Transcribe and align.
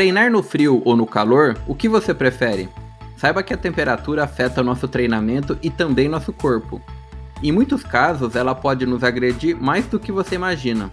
Treinar 0.00 0.30
no 0.30 0.42
frio 0.42 0.80
ou 0.86 0.96
no 0.96 1.04
calor, 1.04 1.58
o 1.66 1.74
que 1.74 1.86
você 1.86 2.14
prefere? 2.14 2.70
Saiba 3.18 3.42
que 3.42 3.52
a 3.52 3.56
temperatura 3.58 4.24
afeta 4.24 4.62
nosso 4.62 4.88
treinamento 4.88 5.58
e 5.62 5.68
também 5.68 6.08
nosso 6.08 6.32
corpo. 6.32 6.80
Em 7.42 7.52
muitos 7.52 7.82
casos, 7.82 8.34
ela 8.34 8.54
pode 8.54 8.86
nos 8.86 9.04
agredir 9.04 9.54
mais 9.60 9.84
do 9.84 10.00
que 10.00 10.10
você 10.10 10.36
imagina. 10.36 10.90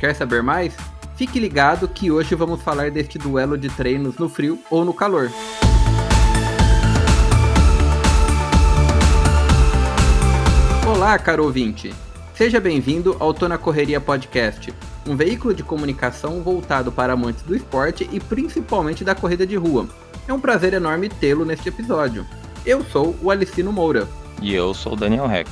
Quer 0.00 0.12
saber 0.12 0.42
mais? 0.42 0.76
Fique 1.14 1.38
ligado 1.38 1.86
que 1.86 2.10
hoje 2.10 2.34
vamos 2.34 2.60
falar 2.60 2.90
deste 2.90 3.16
duelo 3.16 3.56
de 3.56 3.68
treinos 3.68 4.18
no 4.18 4.28
frio 4.28 4.58
ou 4.68 4.84
no 4.84 4.92
calor. 4.92 5.30
Olá, 10.84 11.16
caro 11.16 11.44
ouvinte! 11.44 11.94
Seja 12.34 12.58
bem-vindo 12.58 13.16
ao 13.20 13.32
Tô 13.32 13.46
na 13.46 13.56
Correria 13.56 14.00
Podcast, 14.00 14.74
um 15.06 15.16
veículo 15.16 15.54
de 15.54 15.62
comunicação 15.62 16.42
voltado 16.42 16.92
para 16.92 17.12
amantes 17.12 17.42
do 17.42 17.54
esporte 17.54 18.08
e 18.12 18.20
principalmente 18.20 19.04
da 19.04 19.14
corrida 19.14 19.46
de 19.46 19.56
rua. 19.56 19.88
É 20.26 20.32
um 20.32 20.40
prazer 20.40 20.74
enorme 20.74 21.08
tê-lo 21.08 21.44
neste 21.44 21.68
episódio. 21.68 22.26
Eu 22.66 22.84
sou 22.84 23.16
o 23.22 23.30
Alicino 23.30 23.72
Moura. 23.72 24.06
E 24.42 24.54
eu 24.54 24.74
sou 24.74 24.92
o 24.92 24.96
Daniel 24.96 25.30
Heck. 25.30 25.50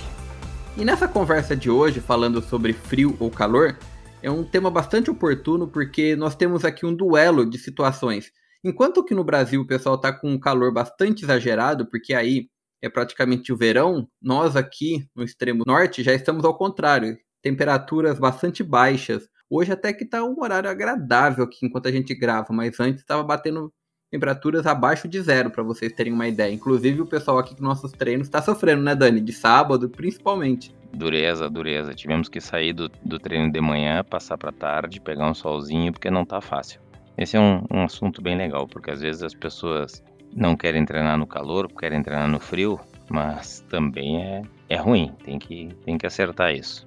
E 0.77 0.85
nessa 0.85 1.09
conversa 1.09 1.57
de 1.57 1.71
hoje, 1.71 2.01
falando 2.01 2.43
sobre 2.43 2.73
frio 2.75 3.17
ou 3.19 3.31
calor, 3.31 3.79
é 4.23 4.31
um 4.31 4.45
tema 4.45 4.71
bastante 4.71 5.11
oportuno 5.11 5.67
porque 5.67 6.15
nós 6.15 6.35
temos 6.35 6.65
aqui 6.65 6.85
um 6.85 6.95
duelo 6.95 7.49
de 7.49 7.59
situações. 7.59 8.31
Enquanto 8.63 9.05
que 9.05 9.15
no 9.15 9.25
Brasil 9.25 9.61
o 9.61 9.67
pessoal 9.67 9.95
está 9.95 10.13
com 10.13 10.31
um 10.31 10.39
calor 10.39 10.73
bastante 10.73 11.25
exagerado, 11.25 11.87
porque 11.87 12.13
aí 12.13 12.49
é 12.83 12.89
praticamente 12.89 13.53
o 13.53 13.57
verão, 13.57 14.09
nós 14.21 14.57
aqui 14.57 15.09
no 15.15 15.23
extremo 15.23 15.63
norte 15.67 16.03
já 16.03 16.13
estamos 16.13 16.45
ao 16.45 16.59
contrário, 16.59 17.17
temperaturas 17.43 18.19
bastante 18.19 18.63
baixas. 18.63 19.29
Hoje 19.49 19.73
até 19.73 19.93
que 19.93 20.05
está 20.05 20.25
um 20.25 20.35
horário 20.41 20.69
agradável 20.69 21.45
aqui 21.45 21.65
enquanto 21.65 21.87
a 21.87 21.93
gente 21.93 22.15
grava, 22.15 22.53
mas 22.53 22.79
antes 22.81 23.01
estava 23.01 23.23
batendo 23.23 23.73
temperaturas 24.11 24.67
abaixo 24.67 25.07
de 25.07 25.21
zero, 25.21 25.51
para 25.51 25.63
vocês 25.63 25.93
terem 25.93 26.13
uma 26.13 26.27
ideia. 26.27 26.53
Inclusive 26.53 27.01
o 27.01 27.07
pessoal 27.07 27.39
aqui 27.39 27.55
com 27.55 27.63
nossos 27.63 27.93
treinos 27.93 28.27
está 28.27 28.41
sofrendo, 28.43 28.83
né, 28.83 28.95
Dani? 28.95 29.21
De 29.21 29.33
sábado, 29.33 29.89
principalmente. 29.89 30.75
Dureza, 30.93 31.51
dureza. 31.51 31.95
Tivemos 31.95 32.29
que 32.29 32.41
sair 32.41 32.73
do, 32.73 32.89
do 33.05 33.19
treino 33.19 33.53
de 33.53 33.61
manhã, 33.61 34.03
passar 34.03 34.39
para 34.39 34.53
tarde, 34.53 35.01
pegar 35.01 35.29
um 35.29 35.35
solzinho, 35.35 35.93
porque 35.93 36.11
não 36.11 36.25
tá 36.25 36.41
fácil. 36.41 36.81
Esse 37.17 37.37
é 37.37 37.41
um, 37.41 37.65
um 37.71 37.85
assunto 37.85 38.21
bem 38.21 38.37
legal, 38.37 38.67
porque 38.67 38.91
às 38.91 39.01
vezes 39.01 39.23
as 39.23 39.35
pessoas 39.35 40.03
não 40.35 40.57
querem 40.57 40.85
treinar 40.85 41.17
no 41.17 41.27
calor, 41.27 41.69
querem 41.73 42.03
treinar 42.03 42.29
no 42.29 42.39
frio, 42.39 42.79
mas 43.09 43.61
também 43.69 44.23
é, 44.23 44.43
é 44.69 44.77
ruim, 44.77 45.13
tem 45.25 45.39
que, 45.39 45.69
tem 45.85 45.97
que 45.97 46.07
acertar 46.07 46.55
isso. 46.55 46.87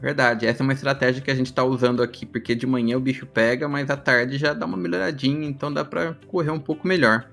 Verdade, 0.00 0.46
essa 0.46 0.62
é 0.62 0.64
uma 0.64 0.72
estratégia 0.72 1.20
que 1.20 1.30
a 1.30 1.34
gente 1.34 1.52
tá 1.52 1.64
usando 1.64 2.02
aqui, 2.02 2.24
porque 2.24 2.54
de 2.54 2.66
manhã 2.66 2.96
o 2.96 3.00
bicho 3.00 3.26
pega, 3.26 3.68
mas 3.68 3.90
à 3.90 3.96
tarde 3.96 4.38
já 4.38 4.52
dá 4.52 4.64
uma 4.64 4.76
melhoradinha, 4.76 5.48
então 5.48 5.72
dá 5.72 5.84
para 5.84 6.16
correr 6.28 6.50
um 6.50 6.60
pouco 6.60 6.86
melhor. 6.86 7.28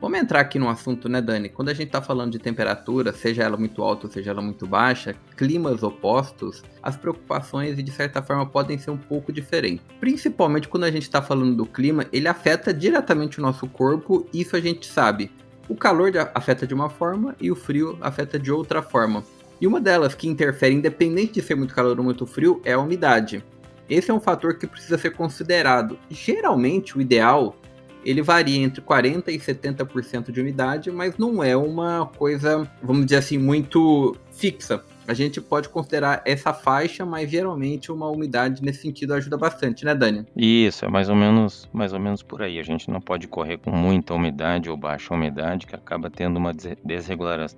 Vamos 0.00 0.18
entrar 0.18 0.40
aqui 0.40 0.58
no 0.58 0.68
assunto, 0.68 1.08
né, 1.08 1.22
Dani? 1.22 1.48
Quando 1.48 1.70
a 1.70 1.74
gente 1.74 1.86
está 1.86 2.02
falando 2.02 2.32
de 2.32 2.38
temperatura, 2.38 3.12
seja 3.12 3.42
ela 3.42 3.56
muito 3.56 3.82
alta 3.82 4.06
ou 4.06 4.12
seja 4.12 4.30
ela 4.30 4.42
muito 4.42 4.66
baixa, 4.66 5.16
climas 5.36 5.82
opostos, 5.82 6.62
as 6.82 6.96
preocupações 6.96 7.82
de 7.82 7.90
certa 7.90 8.22
forma 8.22 8.44
podem 8.44 8.78
ser 8.78 8.90
um 8.90 8.96
pouco 8.96 9.32
diferentes. 9.32 9.84
Principalmente 9.98 10.68
quando 10.68 10.84
a 10.84 10.90
gente 10.90 11.04
está 11.04 11.22
falando 11.22 11.56
do 11.56 11.64
clima, 11.64 12.06
ele 12.12 12.28
afeta 12.28 12.74
diretamente 12.74 13.38
o 13.38 13.42
nosso 13.42 13.66
corpo, 13.66 14.28
isso 14.34 14.54
a 14.54 14.60
gente 14.60 14.86
sabe. 14.86 15.30
O 15.68 15.74
calor 15.74 16.12
afeta 16.34 16.66
de 16.66 16.74
uma 16.74 16.90
forma 16.90 17.34
e 17.40 17.50
o 17.50 17.56
frio 17.56 17.98
afeta 18.00 18.38
de 18.38 18.52
outra 18.52 18.82
forma. 18.82 19.24
E 19.60 19.66
uma 19.66 19.80
delas 19.80 20.14
que 20.14 20.28
interfere, 20.28 20.74
independente 20.74 21.34
de 21.34 21.42
ser 21.42 21.54
muito 21.54 21.74
calor 21.74 21.98
ou 21.98 22.04
muito 22.04 22.26
frio, 22.26 22.60
é 22.64 22.72
a 22.72 22.78
umidade. 22.78 23.44
Esse 23.88 24.10
é 24.10 24.14
um 24.14 24.20
fator 24.20 24.58
que 24.58 24.66
precisa 24.66 24.98
ser 24.98 25.10
considerado. 25.10 25.98
Geralmente, 26.10 26.96
o 26.96 27.00
ideal 27.00 27.56
ele 28.04 28.22
varia 28.22 28.58
entre 28.62 28.80
40% 28.80 29.28
e 29.28 29.38
70% 29.38 30.30
de 30.30 30.40
umidade, 30.40 30.92
mas 30.92 31.18
não 31.18 31.42
é 31.42 31.56
uma 31.56 32.06
coisa, 32.06 32.70
vamos 32.80 33.06
dizer 33.06 33.16
assim, 33.16 33.36
muito 33.36 34.16
fixa. 34.30 34.84
A 35.06 35.14
gente 35.14 35.40
pode 35.40 35.68
considerar 35.68 36.22
essa 36.24 36.52
faixa, 36.52 37.04
mas 37.04 37.30
geralmente 37.30 37.92
uma 37.92 38.08
umidade 38.08 38.62
nesse 38.62 38.82
sentido 38.82 39.14
ajuda 39.14 39.36
bastante, 39.36 39.84
né, 39.84 39.94
Dani? 39.94 40.26
Isso, 40.36 40.84
é 40.84 40.88
mais 40.88 41.08
ou 41.08 41.16
menos, 41.16 41.68
mais 41.72 41.92
ou 41.92 42.00
menos 42.00 42.22
por 42.22 42.42
aí. 42.42 42.58
A 42.58 42.62
gente 42.62 42.90
não 42.90 43.00
pode 43.00 43.28
correr 43.28 43.58
com 43.58 43.70
muita 43.70 44.14
umidade 44.14 44.68
ou 44.68 44.76
baixa 44.76 45.14
umidade, 45.14 45.66
que 45.66 45.74
acaba 45.74 46.10
tendo 46.10 46.36
uma 46.36 46.52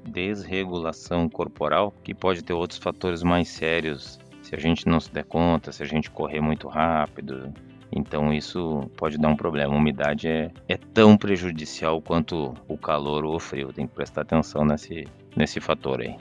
desregulação 0.05 1.29
corporal, 1.29 1.95
que 2.03 2.15
pode 2.15 2.43
ter 2.43 2.53
outros 2.53 2.79
fatores 2.79 3.23
mais 3.23 3.49
sérios 3.49 4.19
se 4.43 4.55
a 4.55 4.59
gente 4.59 4.89
não 4.89 4.99
se 4.99 5.13
der 5.13 5.25
conta, 5.25 5.71
se 5.73 5.83
a 5.83 5.87
gente 5.87 6.11
correr 6.11 6.41
muito 6.41 6.69
rápido, 6.69 7.53
então 7.93 8.33
isso 8.33 8.91
pode 8.97 9.19
dar 9.19 9.29
um 9.29 9.37
problema. 9.37 9.75
A 9.75 9.77
umidade 9.77 10.29
é, 10.29 10.51
é 10.69 10.77
tão 10.77 11.17
prejudicial 11.17 12.01
quanto 12.01 12.55
o 12.67 12.77
calor 12.77 13.25
ou 13.25 13.37
o 13.37 13.41
frio. 13.41 13.73
Tem 13.73 13.87
que 13.87 13.95
prestar 13.95 14.23
atenção 14.23 14.65
nesse, 14.65 15.07
nesse 15.37 15.61
fator 15.61 16.01
aí. 16.01 16.17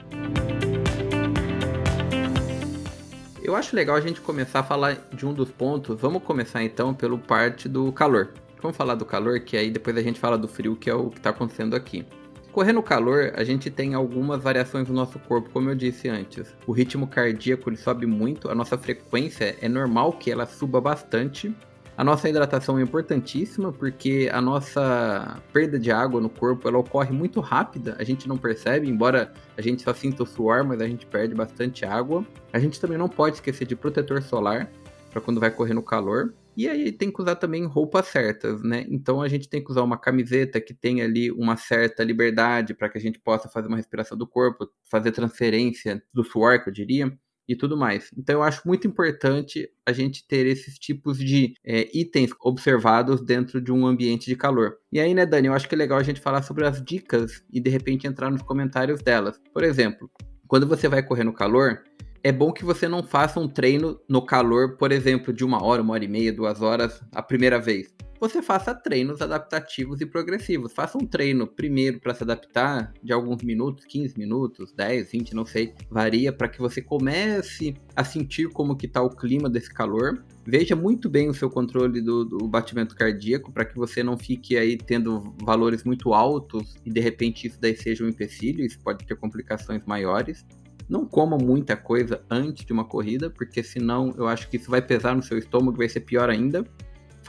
Eu 3.48 3.56
acho 3.56 3.74
legal 3.74 3.96
a 3.96 4.00
gente 4.02 4.20
começar 4.20 4.60
a 4.60 4.62
falar 4.62 5.08
de 5.10 5.24
um 5.24 5.32
dos 5.32 5.50
pontos. 5.50 5.98
Vamos 5.98 6.22
começar 6.22 6.62
então 6.62 6.92
pelo 6.92 7.18
parte 7.18 7.66
do 7.66 7.90
calor. 7.90 8.34
Vamos 8.60 8.76
falar 8.76 8.94
do 8.94 9.06
calor, 9.06 9.40
que 9.40 9.56
aí 9.56 9.70
depois 9.70 9.96
a 9.96 10.02
gente 10.02 10.20
fala 10.20 10.36
do 10.36 10.46
frio, 10.46 10.76
que 10.76 10.90
é 10.90 10.94
o 10.94 11.08
que 11.08 11.16
está 11.16 11.30
acontecendo 11.30 11.74
aqui. 11.74 12.04
Correr 12.52 12.74
no 12.74 12.82
calor, 12.82 13.32
a 13.34 13.42
gente 13.44 13.70
tem 13.70 13.94
algumas 13.94 14.42
variações 14.42 14.86
no 14.86 14.94
nosso 14.94 15.18
corpo, 15.20 15.48
como 15.48 15.70
eu 15.70 15.74
disse 15.74 16.10
antes. 16.10 16.54
O 16.66 16.72
ritmo 16.72 17.06
cardíaco 17.06 17.70
ele 17.70 17.78
sobe 17.78 18.04
muito, 18.04 18.50
a 18.50 18.54
nossa 18.54 18.76
frequência 18.76 19.56
é 19.62 19.66
normal 19.66 20.12
que 20.12 20.30
ela 20.30 20.44
suba 20.44 20.78
bastante. 20.78 21.50
A 21.98 22.04
nossa 22.04 22.28
hidratação 22.28 22.78
é 22.78 22.82
importantíssima 22.82 23.72
porque 23.72 24.30
a 24.32 24.40
nossa 24.40 25.42
perda 25.52 25.80
de 25.80 25.90
água 25.90 26.20
no 26.20 26.30
corpo 26.30 26.68
ela 26.68 26.78
ocorre 26.78 27.10
muito 27.10 27.40
rápida, 27.40 27.96
a 27.98 28.04
gente 28.04 28.28
não 28.28 28.38
percebe, 28.38 28.88
embora 28.88 29.34
a 29.56 29.60
gente 29.60 29.82
só 29.82 29.92
sinta 29.92 30.22
o 30.22 30.26
suor, 30.26 30.64
mas 30.64 30.80
a 30.80 30.86
gente 30.86 31.04
perde 31.04 31.34
bastante 31.34 31.84
água. 31.84 32.24
A 32.52 32.60
gente 32.60 32.80
também 32.80 32.96
não 32.96 33.08
pode 33.08 33.38
esquecer 33.38 33.66
de 33.66 33.74
protetor 33.74 34.22
solar 34.22 34.70
para 35.10 35.20
quando 35.20 35.40
vai 35.40 35.50
correr 35.50 35.74
no 35.74 35.82
calor. 35.82 36.32
E 36.56 36.68
aí 36.68 36.92
tem 36.92 37.10
que 37.10 37.20
usar 37.20 37.34
também 37.34 37.64
roupas 37.66 38.06
certas, 38.06 38.62
né? 38.62 38.86
Então 38.88 39.20
a 39.20 39.26
gente 39.26 39.48
tem 39.48 39.62
que 39.62 39.70
usar 39.72 39.82
uma 39.82 39.98
camiseta 39.98 40.60
que 40.60 40.72
tenha 40.72 41.04
ali 41.04 41.32
uma 41.32 41.56
certa 41.56 42.04
liberdade 42.04 42.74
para 42.74 42.88
que 42.88 42.98
a 42.98 43.00
gente 43.00 43.18
possa 43.18 43.48
fazer 43.48 43.66
uma 43.66 43.76
respiração 43.76 44.16
do 44.16 44.24
corpo, 44.26 44.68
fazer 44.88 45.10
transferência 45.10 46.00
do 46.14 46.22
suor, 46.22 46.62
que 46.62 46.68
eu 46.68 46.72
diria, 46.72 47.12
e 47.48 47.56
tudo 47.56 47.76
mais. 47.76 48.10
Então 48.16 48.36
eu 48.36 48.42
acho 48.42 48.66
muito 48.66 48.86
importante 48.86 49.68
a 49.86 49.92
gente 49.92 50.26
ter 50.26 50.46
esses 50.46 50.78
tipos 50.78 51.18
de 51.18 51.54
é, 51.64 51.88
itens 51.96 52.30
observados 52.42 53.24
dentro 53.24 53.60
de 53.60 53.72
um 53.72 53.86
ambiente 53.86 54.26
de 54.26 54.36
calor. 54.36 54.76
E 54.92 55.00
aí, 55.00 55.14
né, 55.14 55.24
Dani, 55.24 55.48
eu 55.48 55.54
acho 55.54 55.68
que 55.68 55.74
é 55.74 55.78
legal 55.78 55.98
a 55.98 56.02
gente 56.02 56.20
falar 56.20 56.42
sobre 56.42 56.66
as 56.66 56.82
dicas 56.84 57.42
e 57.50 57.60
de 57.60 57.70
repente 57.70 58.06
entrar 58.06 58.30
nos 58.30 58.42
comentários 58.42 59.02
delas. 59.02 59.40
Por 59.52 59.64
exemplo, 59.64 60.10
quando 60.46 60.66
você 60.66 60.88
vai 60.88 61.02
correr 61.02 61.24
no 61.24 61.32
calor, 61.32 61.82
é 62.28 62.32
bom 62.32 62.52
que 62.52 62.62
você 62.62 62.86
não 62.86 63.02
faça 63.02 63.40
um 63.40 63.48
treino 63.48 63.98
no 64.06 64.20
calor, 64.20 64.76
por 64.76 64.92
exemplo, 64.92 65.32
de 65.32 65.42
uma 65.42 65.64
hora, 65.64 65.80
uma 65.80 65.94
hora 65.94 66.04
e 66.04 66.08
meia, 66.08 66.30
duas 66.30 66.60
horas 66.60 67.00
a 67.10 67.22
primeira 67.22 67.58
vez. 67.58 67.88
Você 68.20 68.42
faça 68.42 68.74
treinos 68.74 69.22
adaptativos 69.22 70.02
e 70.02 70.06
progressivos. 70.06 70.74
Faça 70.74 70.98
um 70.98 71.06
treino 71.06 71.46
primeiro 71.46 72.00
para 72.00 72.12
se 72.12 72.24
adaptar 72.24 72.92
de 73.02 73.14
alguns 73.14 73.42
minutos, 73.42 73.86
15 73.86 74.18
minutos, 74.18 74.74
10, 74.74 75.10
20, 75.10 75.34
não 75.34 75.46
sei, 75.46 75.72
varia 75.88 76.30
para 76.30 76.48
que 76.48 76.58
você 76.58 76.82
comece 76.82 77.72
a 77.96 78.04
sentir 78.04 78.50
como 78.50 78.76
que 78.76 78.84
está 78.84 79.00
o 79.00 79.08
clima 79.08 79.48
desse 79.48 79.72
calor. 79.72 80.22
Veja 80.44 80.76
muito 80.76 81.08
bem 81.08 81.30
o 81.30 81.34
seu 81.34 81.48
controle 81.48 82.02
do, 82.02 82.26
do 82.26 82.46
batimento 82.46 82.94
cardíaco 82.94 83.50
para 83.50 83.64
que 83.64 83.76
você 83.76 84.02
não 84.02 84.18
fique 84.18 84.58
aí 84.58 84.76
tendo 84.76 85.34
valores 85.42 85.82
muito 85.82 86.12
altos 86.12 86.76
e 86.84 86.90
de 86.90 87.00
repente 87.00 87.46
isso 87.46 87.58
daí 87.58 87.74
seja 87.74 88.04
um 88.04 88.08
empecilho, 88.08 88.66
isso 88.66 88.78
pode 88.80 89.06
ter 89.06 89.16
complicações 89.16 89.82
maiores. 89.86 90.44
Não 90.88 91.04
coma 91.04 91.36
muita 91.36 91.76
coisa 91.76 92.22
antes 92.30 92.64
de 92.64 92.72
uma 92.72 92.84
corrida, 92.84 93.28
porque 93.28 93.62
senão 93.62 94.14
eu 94.16 94.26
acho 94.26 94.48
que 94.48 94.56
isso 94.56 94.70
vai 94.70 94.80
pesar 94.80 95.14
no 95.14 95.22
seu 95.22 95.36
estômago 95.36 95.76
vai 95.76 95.88
ser 95.88 96.00
pior 96.00 96.30
ainda. 96.30 96.64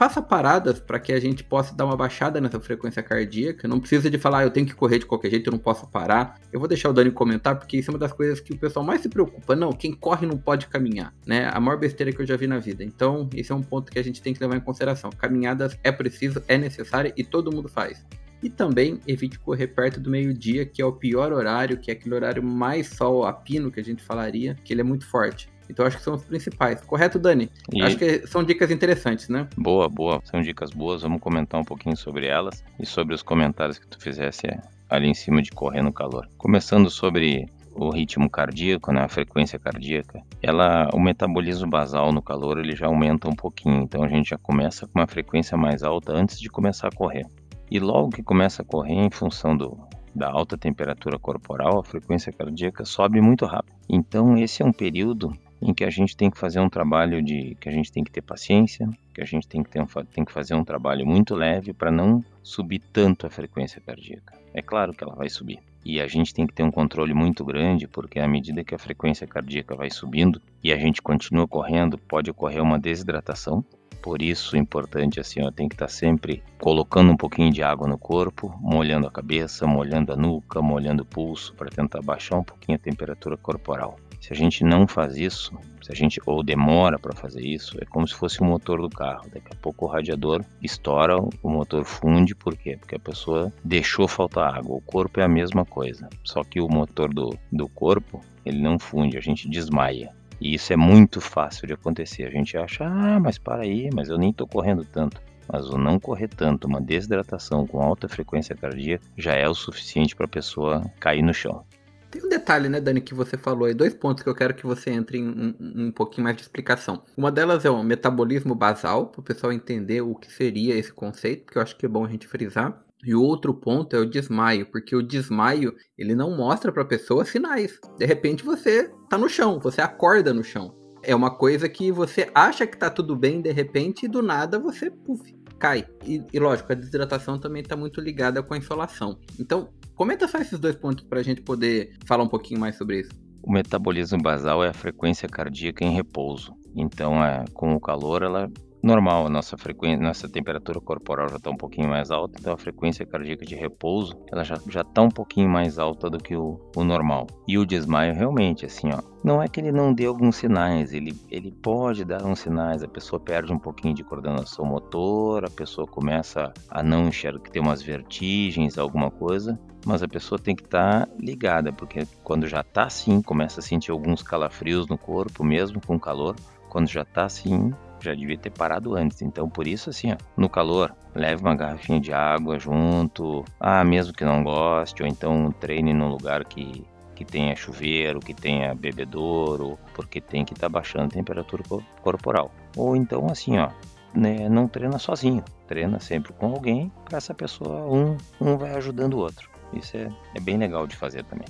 Faça 0.00 0.22
paradas 0.22 0.80
para 0.80 0.98
que 0.98 1.12
a 1.12 1.20
gente 1.20 1.44
possa 1.44 1.74
dar 1.74 1.84
uma 1.84 1.94
baixada 1.94 2.40
nessa 2.40 2.58
frequência 2.58 3.02
cardíaca. 3.02 3.68
Não 3.68 3.78
precisa 3.78 4.08
de 4.08 4.16
falar, 4.16 4.38
ah, 4.38 4.44
eu 4.44 4.50
tenho 4.50 4.64
que 4.64 4.74
correr 4.74 4.98
de 4.98 5.04
qualquer 5.04 5.28
jeito, 5.28 5.48
eu 5.48 5.50
não 5.50 5.58
posso 5.58 5.86
parar. 5.88 6.40
Eu 6.50 6.58
vou 6.58 6.66
deixar 6.66 6.88
o 6.88 6.92
Dani 6.94 7.10
comentar, 7.10 7.58
porque 7.58 7.76
isso 7.76 7.90
é 7.90 7.92
uma 7.92 7.98
das 7.98 8.10
coisas 8.10 8.40
que 8.40 8.54
o 8.54 8.56
pessoal 8.56 8.82
mais 8.82 9.02
se 9.02 9.10
preocupa. 9.10 9.54
Não, 9.54 9.74
quem 9.74 9.92
corre 9.92 10.26
não 10.26 10.38
pode 10.38 10.68
caminhar, 10.68 11.12
né? 11.26 11.50
A 11.52 11.60
maior 11.60 11.78
besteira 11.78 12.12
que 12.12 12.22
eu 12.22 12.26
já 12.26 12.34
vi 12.34 12.46
na 12.46 12.58
vida. 12.58 12.82
Então, 12.82 13.28
esse 13.34 13.52
é 13.52 13.54
um 13.54 13.62
ponto 13.62 13.92
que 13.92 13.98
a 13.98 14.02
gente 14.02 14.22
tem 14.22 14.32
que 14.32 14.40
levar 14.40 14.56
em 14.56 14.60
consideração. 14.60 15.10
Caminhadas 15.10 15.78
é 15.84 15.92
preciso, 15.92 16.42
é 16.48 16.56
necessário 16.56 17.12
e 17.14 17.22
todo 17.22 17.54
mundo 17.54 17.68
faz. 17.68 18.02
E 18.42 18.48
também 18.48 19.00
evite 19.06 19.38
correr 19.38 19.68
perto 19.68 20.00
do 20.00 20.10
meio-dia, 20.10 20.64
que 20.64 20.80
é 20.80 20.84
o 20.84 20.92
pior 20.92 21.32
horário, 21.32 21.76
que 21.76 21.90
é 21.90 21.94
aquele 21.94 22.14
horário 22.14 22.42
mais 22.42 22.88
sol 22.88 23.24
a 23.24 23.32
pino 23.32 23.70
que 23.70 23.80
a 23.80 23.84
gente 23.84 24.02
falaria, 24.02 24.56
que 24.64 24.72
ele 24.72 24.80
é 24.80 24.84
muito 24.84 25.06
forte. 25.06 25.48
Então 25.68 25.86
acho 25.86 25.98
que 25.98 26.02
são 26.02 26.14
os 26.14 26.24
principais. 26.24 26.80
Correto, 26.80 27.18
Dani? 27.18 27.50
E... 27.72 27.82
Acho 27.82 27.96
que 27.96 28.26
são 28.26 28.42
dicas 28.42 28.70
interessantes, 28.70 29.28
né? 29.28 29.46
Boa, 29.56 29.88
boa. 29.88 30.20
São 30.24 30.42
dicas 30.42 30.70
boas. 30.70 31.02
Vamos 31.02 31.20
comentar 31.20 31.60
um 31.60 31.64
pouquinho 31.64 31.96
sobre 31.96 32.26
elas 32.26 32.64
e 32.78 32.84
sobre 32.84 33.14
os 33.14 33.22
comentários 33.22 33.78
que 33.78 33.86
tu 33.86 34.00
fizesse 34.00 34.48
ali 34.88 35.08
em 35.08 35.14
cima 35.14 35.40
de 35.40 35.50
correr 35.50 35.82
no 35.82 35.92
calor. 35.92 36.28
Começando 36.36 36.90
sobre 36.90 37.46
o 37.72 37.90
ritmo 37.90 38.28
cardíaco, 38.28 38.92
né, 38.92 39.02
a 39.02 39.08
frequência 39.08 39.58
cardíaca, 39.58 40.20
ela, 40.42 40.90
o 40.92 40.98
metabolismo 40.98 41.70
basal 41.70 42.12
no 42.12 42.20
calor 42.20 42.58
ele 42.58 42.74
já 42.74 42.86
aumenta 42.86 43.28
um 43.28 43.34
pouquinho, 43.34 43.82
então 43.82 44.02
a 44.02 44.08
gente 44.08 44.30
já 44.30 44.38
começa 44.38 44.88
com 44.88 44.98
uma 44.98 45.06
frequência 45.06 45.56
mais 45.56 45.84
alta 45.84 46.12
antes 46.12 46.40
de 46.40 46.48
começar 46.48 46.88
a 46.88 46.94
correr. 46.94 47.24
E 47.70 47.78
logo 47.78 48.10
que 48.10 48.22
começa 48.22 48.62
a 48.62 48.64
correr, 48.64 48.94
em 48.94 49.10
função 49.10 49.56
do, 49.56 49.78
da 50.14 50.28
alta 50.30 50.58
temperatura 50.58 51.18
corporal, 51.18 51.78
a 51.78 51.84
frequência 51.84 52.32
cardíaca 52.32 52.84
sobe 52.84 53.20
muito 53.20 53.46
rápido. 53.46 53.74
Então 53.88 54.36
esse 54.36 54.62
é 54.62 54.66
um 54.66 54.72
período 54.72 55.32
em 55.62 55.74
que 55.74 55.84
a 55.84 55.90
gente 55.90 56.16
tem 56.16 56.30
que 56.30 56.38
fazer 56.38 56.58
um 56.58 56.68
trabalho 56.68 57.22
de 57.22 57.56
que 57.60 57.68
a 57.68 57.72
gente 57.72 57.92
tem 57.92 58.02
que 58.02 58.10
ter 58.10 58.22
paciência, 58.22 58.88
que 59.14 59.20
a 59.20 59.26
gente 59.26 59.46
tem 59.46 59.62
que, 59.62 59.70
ter 59.70 59.84
tem 60.12 60.24
que 60.24 60.32
fazer 60.32 60.54
um 60.54 60.64
trabalho 60.64 61.06
muito 61.06 61.34
leve 61.34 61.72
para 61.72 61.90
não 61.90 62.24
subir 62.42 62.80
tanto 62.92 63.26
a 63.26 63.30
frequência 63.30 63.80
cardíaca. 63.80 64.34
É 64.54 64.62
claro 64.62 64.92
que 64.92 65.04
ela 65.04 65.14
vai 65.14 65.28
subir. 65.28 65.58
E 65.84 66.00
a 66.00 66.06
gente 66.06 66.34
tem 66.34 66.46
que 66.46 66.52
ter 66.52 66.62
um 66.62 66.70
controle 66.70 67.14
muito 67.14 67.44
grande, 67.44 67.86
porque 67.86 68.18
à 68.18 68.28
medida 68.28 68.64
que 68.64 68.74
a 68.74 68.78
frequência 68.78 69.26
cardíaca 69.26 69.74
vai 69.74 69.90
subindo 69.90 70.40
e 70.62 70.72
a 70.72 70.76
gente 70.76 71.00
continua 71.00 71.48
correndo, 71.48 71.96
pode 71.96 72.30
ocorrer 72.30 72.62
uma 72.62 72.78
desidratação. 72.78 73.64
Por 74.02 74.22
isso, 74.22 74.56
importante 74.56 75.20
assim, 75.20 75.42
ó, 75.42 75.50
tem 75.50 75.68
que 75.68 75.74
estar 75.74 75.86
tá 75.86 75.92
sempre 75.92 76.42
colocando 76.58 77.12
um 77.12 77.16
pouquinho 77.16 77.52
de 77.52 77.62
água 77.62 77.86
no 77.86 77.98
corpo, 77.98 78.54
molhando 78.60 79.06
a 79.06 79.10
cabeça, 79.10 79.66
molhando 79.66 80.12
a 80.12 80.16
nuca, 80.16 80.62
molhando 80.62 81.02
o 81.02 81.06
pulso, 81.06 81.54
para 81.54 81.68
tentar 81.68 82.00
baixar 82.00 82.36
um 82.36 82.44
pouquinho 82.44 82.76
a 82.76 82.80
temperatura 82.80 83.36
corporal. 83.36 83.96
Se 84.20 84.32
a 84.32 84.36
gente 84.36 84.62
não 84.64 84.86
faz 84.86 85.16
isso, 85.16 85.52
se 85.82 85.90
a 85.90 85.94
gente 85.94 86.20
ou 86.26 86.42
demora 86.42 86.98
para 86.98 87.14
fazer 87.14 87.40
isso, 87.40 87.76
é 87.80 87.86
como 87.86 88.06
se 88.06 88.14
fosse 88.14 88.40
o 88.40 88.44
motor 88.44 88.80
do 88.80 88.88
carro. 88.90 89.28
Daqui 89.32 89.48
a 89.50 89.56
pouco 89.56 89.86
o 89.86 89.88
radiador 89.88 90.44
estoura, 90.62 91.18
o 91.18 91.48
motor 91.48 91.84
funde, 91.84 92.34
por 92.34 92.56
quê? 92.56 92.76
Porque 92.76 92.96
a 92.96 93.00
pessoa 93.00 93.52
deixou 93.64 94.06
faltar 94.06 94.54
água. 94.54 94.76
O 94.76 94.82
corpo 94.82 95.20
é 95.20 95.24
a 95.24 95.28
mesma 95.28 95.64
coisa, 95.64 96.08
só 96.22 96.44
que 96.44 96.60
o 96.60 96.68
motor 96.68 97.12
do, 97.12 97.34
do 97.50 97.68
corpo 97.68 98.20
ele 98.44 98.60
não 98.60 98.78
funde, 98.78 99.16
a 99.16 99.20
gente 99.20 99.48
desmaia. 99.48 100.14
E 100.40 100.54
isso 100.54 100.72
é 100.72 100.76
muito 100.76 101.20
fácil 101.20 101.66
de 101.66 101.74
acontecer. 101.74 102.24
A 102.24 102.30
gente 102.30 102.56
acha, 102.56 102.84
ah, 102.84 103.20
mas 103.20 103.38
para 103.38 103.62
aí, 103.62 103.90
mas 103.92 104.08
eu 104.08 104.16
nem 104.16 104.30
estou 104.30 104.46
correndo 104.46 104.84
tanto. 104.84 105.20
Mas 105.52 105.68
o 105.68 105.76
não 105.76 105.98
correr 105.98 106.28
tanto, 106.28 106.66
uma 106.66 106.80
desidratação 106.80 107.66
com 107.66 107.82
alta 107.82 108.08
frequência 108.08 108.54
cardíaca, 108.54 109.04
já 109.16 109.34
é 109.34 109.48
o 109.48 109.54
suficiente 109.54 110.14
para 110.14 110.26
a 110.26 110.28
pessoa 110.28 110.82
cair 111.00 111.22
no 111.22 111.34
chão. 111.34 111.64
Tem 112.10 112.24
um 112.24 112.28
detalhe, 112.28 112.68
né, 112.68 112.80
Dani, 112.80 113.00
que 113.00 113.14
você 113.14 113.36
falou 113.36 113.66
aí, 113.66 113.74
dois 113.74 113.94
pontos 113.94 114.22
que 114.22 114.28
eu 114.28 114.34
quero 114.34 114.54
que 114.54 114.66
você 114.66 114.90
entre 114.90 115.18
em 115.18 115.28
um, 115.28 115.54
um 115.60 115.92
pouquinho 115.92 116.24
mais 116.24 116.36
de 116.36 116.42
explicação. 116.42 117.02
Uma 117.16 117.30
delas 117.30 117.64
é 117.64 117.70
o 117.70 117.82
metabolismo 117.84 118.54
basal, 118.54 119.06
para 119.06 119.20
o 119.20 119.24
pessoal 119.24 119.52
entender 119.52 120.00
o 120.00 120.14
que 120.16 120.32
seria 120.32 120.74
esse 120.74 120.92
conceito, 120.92 121.44
porque 121.44 121.58
eu 121.58 121.62
acho 121.62 121.76
que 121.76 121.86
é 121.86 121.88
bom 121.88 122.04
a 122.04 122.08
gente 122.08 122.26
frisar. 122.26 122.82
E 123.04 123.14
o 123.14 123.22
outro 123.22 123.54
ponto 123.54 123.96
é 123.96 123.98
o 123.98 124.08
desmaio, 124.08 124.70
porque 124.70 124.94
o 124.94 125.02
desmaio 125.02 125.74
ele 125.96 126.14
não 126.14 126.36
mostra 126.36 126.70
para 126.70 126.82
a 126.82 126.86
pessoa 126.86 127.24
sinais. 127.24 127.78
De 127.98 128.04
repente 128.04 128.44
você 128.44 128.90
tá 129.08 129.16
no 129.16 129.28
chão, 129.28 129.58
você 129.58 129.80
acorda 129.80 130.34
no 130.34 130.44
chão. 130.44 130.74
É 131.02 131.14
uma 131.14 131.30
coisa 131.30 131.68
que 131.68 131.90
você 131.90 132.30
acha 132.34 132.66
que 132.66 132.76
tá 132.76 132.90
tudo 132.90 133.16
bem, 133.16 133.40
de 133.40 133.50
repente, 133.52 134.04
e 134.04 134.08
do 134.08 134.20
nada 134.20 134.58
você 134.58 134.90
puff, 134.90 135.34
cai. 135.58 135.86
E, 136.04 136.22
e 136.30 136.38
lógico, 136.38 136.72
a 136.72 136.74
desidratação 136.74 137.38
também 137.38 137.62
está 137.62 137.74
muito 137.74 138.02
ligada 138.02 138.42
com 138.42 138.52
a 138.52 138.58
insolação. 138.58 139.18
Então, 139.38 139.70
Comenta 140.00 140.26
só 140.26 140.38
esses 140.38 140.58
dois 140.58 140.76
pontos 140.76 141.04
para 141.04 141.20
a 141.20 141.22
gente 141.22 141.42
poder 141.42 141.92
falar 142.06 142.24
um 142.24 142.26
pouquinho 142.26 142.58
mais 142.58 142.74
sobre 142.74 143.00
isso. 143.00 143.10
O 143.42 143.52
metabolismo 143.52 144.16
basal 144.16 144.64
é 144.64 144.68
a 144.70 144.72
frequência 144.72 145.28
cardíaca 145.28 145.84
em 145.84 145.92
repouso. 145.92 146.54
Então, 146.74 147.22
é, 147.22 147.44
com 147.52 147.74
o 147.74 147.80
calor, 147.80 148.22
ela 148.22 148.50
normal, 148.82 149.26
a 149.26 149.30
nossa 149.30 149.56
frequência, 149.56 150.02
nossa 150.02 150.28
temperatura 150.28 150.80
corporal 150.80 151.28
já 151.28 151.36
está 151.36 151.50
um 151.50 151.56
pouquinho 151.56 151.88
mais 151.88 152.10
alta, 152.10 152.38
então 152.38 152.52
a 152.52 152.56
frequência 152.56 153.04
cardíaca 153.04 153.44
de 153.44 153.54
repouso 153.54 154.14
ela 154.30 154.44
já 154.44 154.56
está 154.56 155.02
um 155.02 155.08
pouquinho 155.08 155.48
mais 155.48 155.78
alta 155.78 156.08
do 156.08 156.18
que 156.18 156.36
o, 156.36 156.58
o 156.74 156.84
normal. 156.84 157.26
E 157.46 157.58
o 157.58 157.66
desmaio 157.66 158.14
realmente, 158.14 158.64
assim, 158.64 158.90
ó, 158.92 159.00
não 159.22 159.42
é 159.42 159.48
que 159.48 159.60
ele 159.60 159.70
não 159.70 159.92
dê 159.92 160.06
alguns 160.06 160.36
sinais, 160.36 160.92
ele, 160.92 161.14
ele 161.30 161.52
pode 161.52 162.04
dar 162.04 162.24
uns 162.24 162.40
sinais, 162.40 162.82
a 162.82 162.88
pessoa 162.88 163.20
perde 163.20 163.52
um 163.52 163.58
pouquinho 163.58 163.94
de 163.94 164.02
coordenação 164.02 164.64
motor, 164.64 165.44
a 165.44 165.50
pessoa 165.50 165.86
começa 165.86 166.52
a 166.70 166.82
não 166.82 167.08
enxergar, 167.08 167.40
que 167.40 167.50
tem 167.50 167.60
umas 167.60 167.82
vertigens, 167.82 168.78
alguma 168.78 169.10
coisa, 169.10 169.58
mas 169.84 170.02
a 170.02 170.08
pessoa 170.08 170.38
tem 170.38 170.54
que 170.54 170.64
estar 170.64 171.06
tá 171.06 171.12
ligada, 171.18 171.72
porque 171.72 172.06
quando 172.22 172.46
já 172.46 172.60
está 172.60 172.84
assim, 172.84 173.20
começa 173.20 173.60
a 173.60 173.62
sentir 173.62 173.90
alguns 173.90 174.22
calafrios 174.22 174.86
no 174.88 174.96
corpo, 174.96 175.44
mesmo 175.44 175.80
com 175.84 175.98
calor, 175.98 176.36
quando 176.70 176.88
já 176.88 177.02
está 177.02 177.24
assim, 177.24 177.74
já 178.00 178.14
devia 178.14 178.38
ter 178.38 178.50
parado 178.50 178.94
antes. 178.94 179.20
Então, 179.20 179.48
por 179.50 179.66
isso, 179.66 179.90
assim, 179.90 180.12
ó, 180.12 180.16
no 180.36 180.48
calor, 180.48 180.94
leve 181.14 181.42
uma 181.42 181.54
garrafinha 181.54 182.00
de 182.00 182.12
água 182.12 182.58
junto. 182.58 183.44
Ah, 183.58 183.84
mesmo 183.84 184.14
que 184.14 184.24
não 184.24 184.42
goste, 184.42 185.02
ou 185.02 185.08
então 185.08 185.52
treine 185.60 185.92
num 185.92 186.08
lugar 186.08 186.44
que, 186.44 186.86
que 187.14 187.24
tenha 187.24 187.54
chuveiro, 187.54 188.20
que 188.20 188.32
tenha 188.32 188.74
bebedouro, 188.74 189.78
porque 189.94 190.20
tem 190.20 190.44
que 190.44 190.54
estar 190.54 190.68
tá 190.68 190.72
baixando 190.72 191.06
a 191.06 191.08
temperatura 191.08 191.62
corporal. 192.00 192.50
Ou 192.76 192.96
então, 192.96 193.26
assim, 193.30 193.58
ó, 193.58 193.68
né, 194.14 194.48
não 194.48 194.66
treina 194.66 194.98
sozinho, 194.98 195.44
treina 195.66 196.00
sempre 196.00 196.32
com 196.32 196.46
alguém, 196.46 196.90
para 197.04 197.18
essa 197.18 197.34
pessoa, 197.34 197.84
um, 197.86 198.16
um 198.40 198.56
vai 198.56 198.74
ajudando 198.74 199.14
o 199.14 199.18
outro. 199.18 199.50
Isso 199.72 199.96
é, 199.96 200.08
é 200.34 200.40
bem 200.40 200.56
legal 200.56 200.86
de 200.86 200.96
fazer 200.96 201.24
também. 201.24 201.46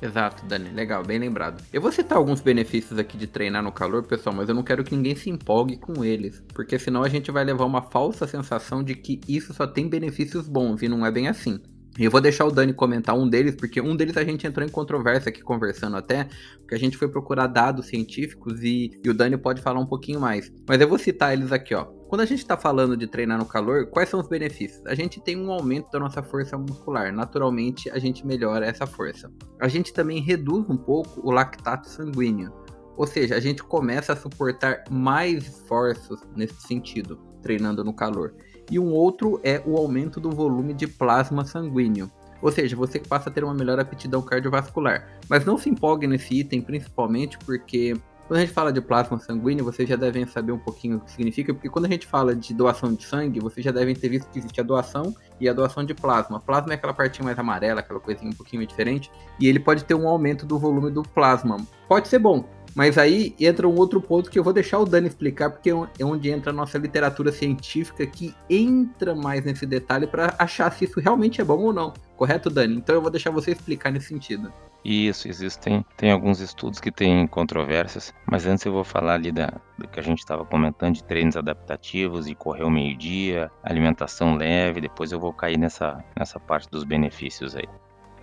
Exato, 0.00 0.44
Dani. 0.46 0.70
Legal, 0.70 1.02
bem 1.04 1.18
lembrado. 1.18 1.62
Eu 1.72 1.80
vou 1.80 1.90
citar 1.90 2.18
alguns 2.18 2.40
benefícios 2.40 2.98
aqui 2.98 3.16
de 3.16 3.26
treinar 3.26 3.62
no 3.62 3.72
calor, 3.72 4.02
pessoal, 4.02 4.34
mas 4.34 4.48
eu 4.48 4.54
não 4.54 4.62
quero 4.62 4.84
que 4.84 4.94
ninguém 4.94 5.16
se 5.16 5.30
empolgue 5.30 5.76
com 5.76 6.04
eles, 6.04 6.42
porque 6.52 6.78
senão 6.78 7.02
a 7.02 7.08
gente 7.08 7.30
vai 7.30 7.44
levar 7.44 7.64
uma 7.64 7.82
falsa 7.82 8.26
sensação 8.26 8.82
de 8.82 8.94
que 8.94 9.20
isso 9.26 9.54
só 9.54 9.66
tem 9.66 9.88
benefícios 9.88 10.48
bons 10.48 10.82
e 10.82 10.88
não 10.88 11.06
é 11.06 11.10
bem 11.10 11.28
assim. 11.28 11.60
Eu 11.96 12.10
vou 12.10 12.20
deixar 12.20 12.44
o 12.44 12.50
Dani 12.50 12.72
comentar 12.72 13.16
um 13.16 13.28
deles, 13.28 13.54
porque 13.54 13.80
um 13.80 13.94
deles 13.94 14.16
a 14.16 14.24
gente 14.24 14.44
entrou 14.44 14.66
em 14.66 14.70
controvérsia 14.70 15.28
aqui 15.28 15.40
conversando 15.40 15.96
até, 15.96 16.28
porque 16.58 16.74
a 16.74 16.78
gente 16.78 16.96
foi 16.96 17.08
procurar 17.08 17.46
dados 17.46 17.86
científicos 17.86 18.64
e, 18.64 18.90
e 19.04 19.08
o 19.08 19.14
Dani 19.14 19.36
pode 19.36 19.62
falar 19.62 19.78
um 19.78 19.86
pouquinho 19.86 20.18
mais. 20.18 20.52
Mas 20.68 20.80
eu 20.80 20.88
vou 20.88 20.98
citar 20.98 21.32
eles 21.32 21.52
aqui, 21.52 21.72
ó. 21.72 21.86
Quando 22.14 22.20
a 22.20 22.26
gente 22.26 22.42
está 22.42 22.56
falando 22.56 22.96
de 22.96 23.08
treinar 23.08 23.36
no 23.36 23.44
calor, 23.44 23.86
quais 23.86 24.08
são 24.08 24.20
os 24.20 24.28
benefícios? 24.28 24.86
A 24.86 24.94
gente 24.94 25.20
tem 25.20 25.36
um 25.36 25.50
aumento 25.50 25.90
da 25.90 25.98
nossa 25.98 26.22
força 26.22 26.56
muscular, 26.56 27.12
naturalmente 27.12 27.90
a 27.90 27.98
gente 27.98 28.24
melhora 28.24 28.64
essa 28.64 28.86
força. 28.86 29.28
A 29.60 29.66
gente 29.66 29.92
também 29.92 30.20
reduz 30.20 30.64
um 30.70 30.76
pouco 30.76 31.20
o 31.28 31.32
lactato 31.32 31.88
sanguíneo, 31.88 32.52
ou 32.96 33.04
seja, 33.04 33.34
a 33.34 33.40
gente 33.40 33.64
começa 33.64 34.12
a 34.12 34.16
suportar 34.16 34.84
mais 34.88 35.44
esforços 35.44 36.20
nesse 36.36 36.62
sentido, 36.62 37.18
treinando 37.42 37.82
no 37.82 37.92
calor 37.92 38.36
e 38.70 38.78
um 38.78 38.92
outro 38.92 39.40
é 39.42 39.60
o 39.66 39.76
aumento 39.76 40.20
do 40.20 40.30
volume 40.30 40.72
de 40.72 40.86
plasma 40.86 41.44
sanguíneo. 41.44 42.08
Ou 42.40 42.52
seja, 42.52 42.76
você 42.76 43.00
passa 43.00 43.28
a 43.28 43.32
ter 43.32 43.42
uma 43.42 43.54
melhor 43.54 43.80
aptidão 43.80 44.22
cardiovascular. 44.22 45.18
Mas 45.28 45.44
não 45.44 45.58
se 45.58 45.68
empolgue 45.68 46.06
nesse 46.06 46.40
item, 46.40 46.62
principalmente 46.62 47.38
porque 47.38 47.96
quando 48.26 48.38
a 48.38 48.40
gente 48.40 48.52
fala 48.52 48.72
de 48.72 48.80
plasma 48.80 49.18
sanguíneo, 49.18 49.64
vocês 49.64 49.88
já 49.88 49.96
devem 49.96 50.26
saber 50.26 50.52
um 50.52 50.58
pouquinho 50.58 50.96
o 50.96 51.00
que 51.00 51.10
significa, 51.10 51.52
porque 51.52 51.68
quando 51.68 51.84
a 51.84 51.88
gente 51.88 52.06
fala 52.06 52.34
de 52.34 52.54
doação 52.54 52.94
de 52.94 53.04
sangue, 53.04 53.38
vocês 53.38 53.64
já 53.64 53.70
devem 53.70 53.94
ter 53.94 54.08
visto 54.08 54.30
que 54.30 54.38
existe 54.38 54.60
a 54.60 54.64
doação 54.64 55.14
e 55.38 55.48
a 55.48 55.52
doação 55.52 55.84
de 55.84 55.94
plasma. 55.94 56.40
Plasma 56.40 56.72
é 56.72 56.76
aquela 56.76 56.94
partinha 56.94 57.24
mais 57.24 57.38
amarela, 57.38 57.80
aquela 57.80 58.00
coisinha 58.00 58.30
um 58.30 58.34
pouquinho 58.34 58.66
diferente, 58.66 59.10
e 59.38 59.46
ele 59.46 59.60
pode 59.60 59.84
ter 59.84 59.94
um 59.94 60.08
aumento 60.08 60.46
do 60.46 60.58
volume 60.58 60.90
do 60.90 61.02
plasma. 61.02 61.58
Pode 61.86 62.08
ser 62.08 62.18
bom, 62.18 62.48
mas 62.74 62.98
aí 62.98 63.34
entra 63.38 63.68
um 63.68 63.76
outro 63.76 64.00
ponto 64.00 64.30
que 64.30 64.38
eu 64.38 64.44
vou 64.44 64.52
deixar 64.52 64.78
o 64.78 64.84
Dani 64.84 65.08
explicar, 65.08 65.50
porque 65.50 65.70
é, 65.70 65.74
é 65.98 66.04
onde 66.04 66.30
entra 66.30 66.50
a 66.50 66.54
nossa 66.54 66.76
literatura 66.76 67.30
científica 67.30 68.06
que 68.06 68.34
entra 68.50 69.14
mais 69.14 69.44
nesse 69.44 69.64
detalhe 69.64 70.06
para 70.06 70.34
achar 70.38 70.72
se 70.72 70.84
isso 70.84 71.00
realmente 71.00 71.40
é 71.40 71.44
bom 71.44 71.58
ou 71.58 71.72
não. 71.72 71.94
Correto, 72.16 72.50
Dani? 72.50 72.76
Então 72.76 72.94
eu 72.94 73.02
vou 73.02 73.10
deixar 73.10 73.30
você 73.30 73.52
explicar 73.52 73.90
nesse 73.90 74.08
sentido. 74.08 74.52
Isso, 74.84 75.28
existem 75.28 75.84
tem 75.96 76.10
alguns 76.10 76.40
estudos 76.40 76.78
que 76.78 76.92
têm 76.92 77.26
controvérsias, 77.26 78.12
mas 78.30 78.44
antes 78.44 78.66
eu 78.66 78.72
vou 78.72 78.84
falar 78.84 79.14
ali 79.14 79.32
da, 79.32 79.50
do 79.78 79.88
que 79.88 79.98
a 79.98 80.02
gente 80.02 80.18
estava 80.18 80.44
comentando 80.44 80.94
de 80.94 81.04
treinos 81.04 81.38
adaptativos 81.38 82.28
e 82.28 82.34
correr 82.34 82.64
ao 82.64 82.70
meio-dia, 82.70 83.50
alimentação 83.62 84.36
leve, 84.36 84.82
depois 84.82 85.10
eu 85.10 85.18
vou 85.18 85.32
cair 85.32 85.56
nessa, 85.56 86.04
nessa 86.18 86.38
parte 86.38 86.68
dos 86.70 86.84
benefícios 86.84 87.56
aí. 87.56 87.66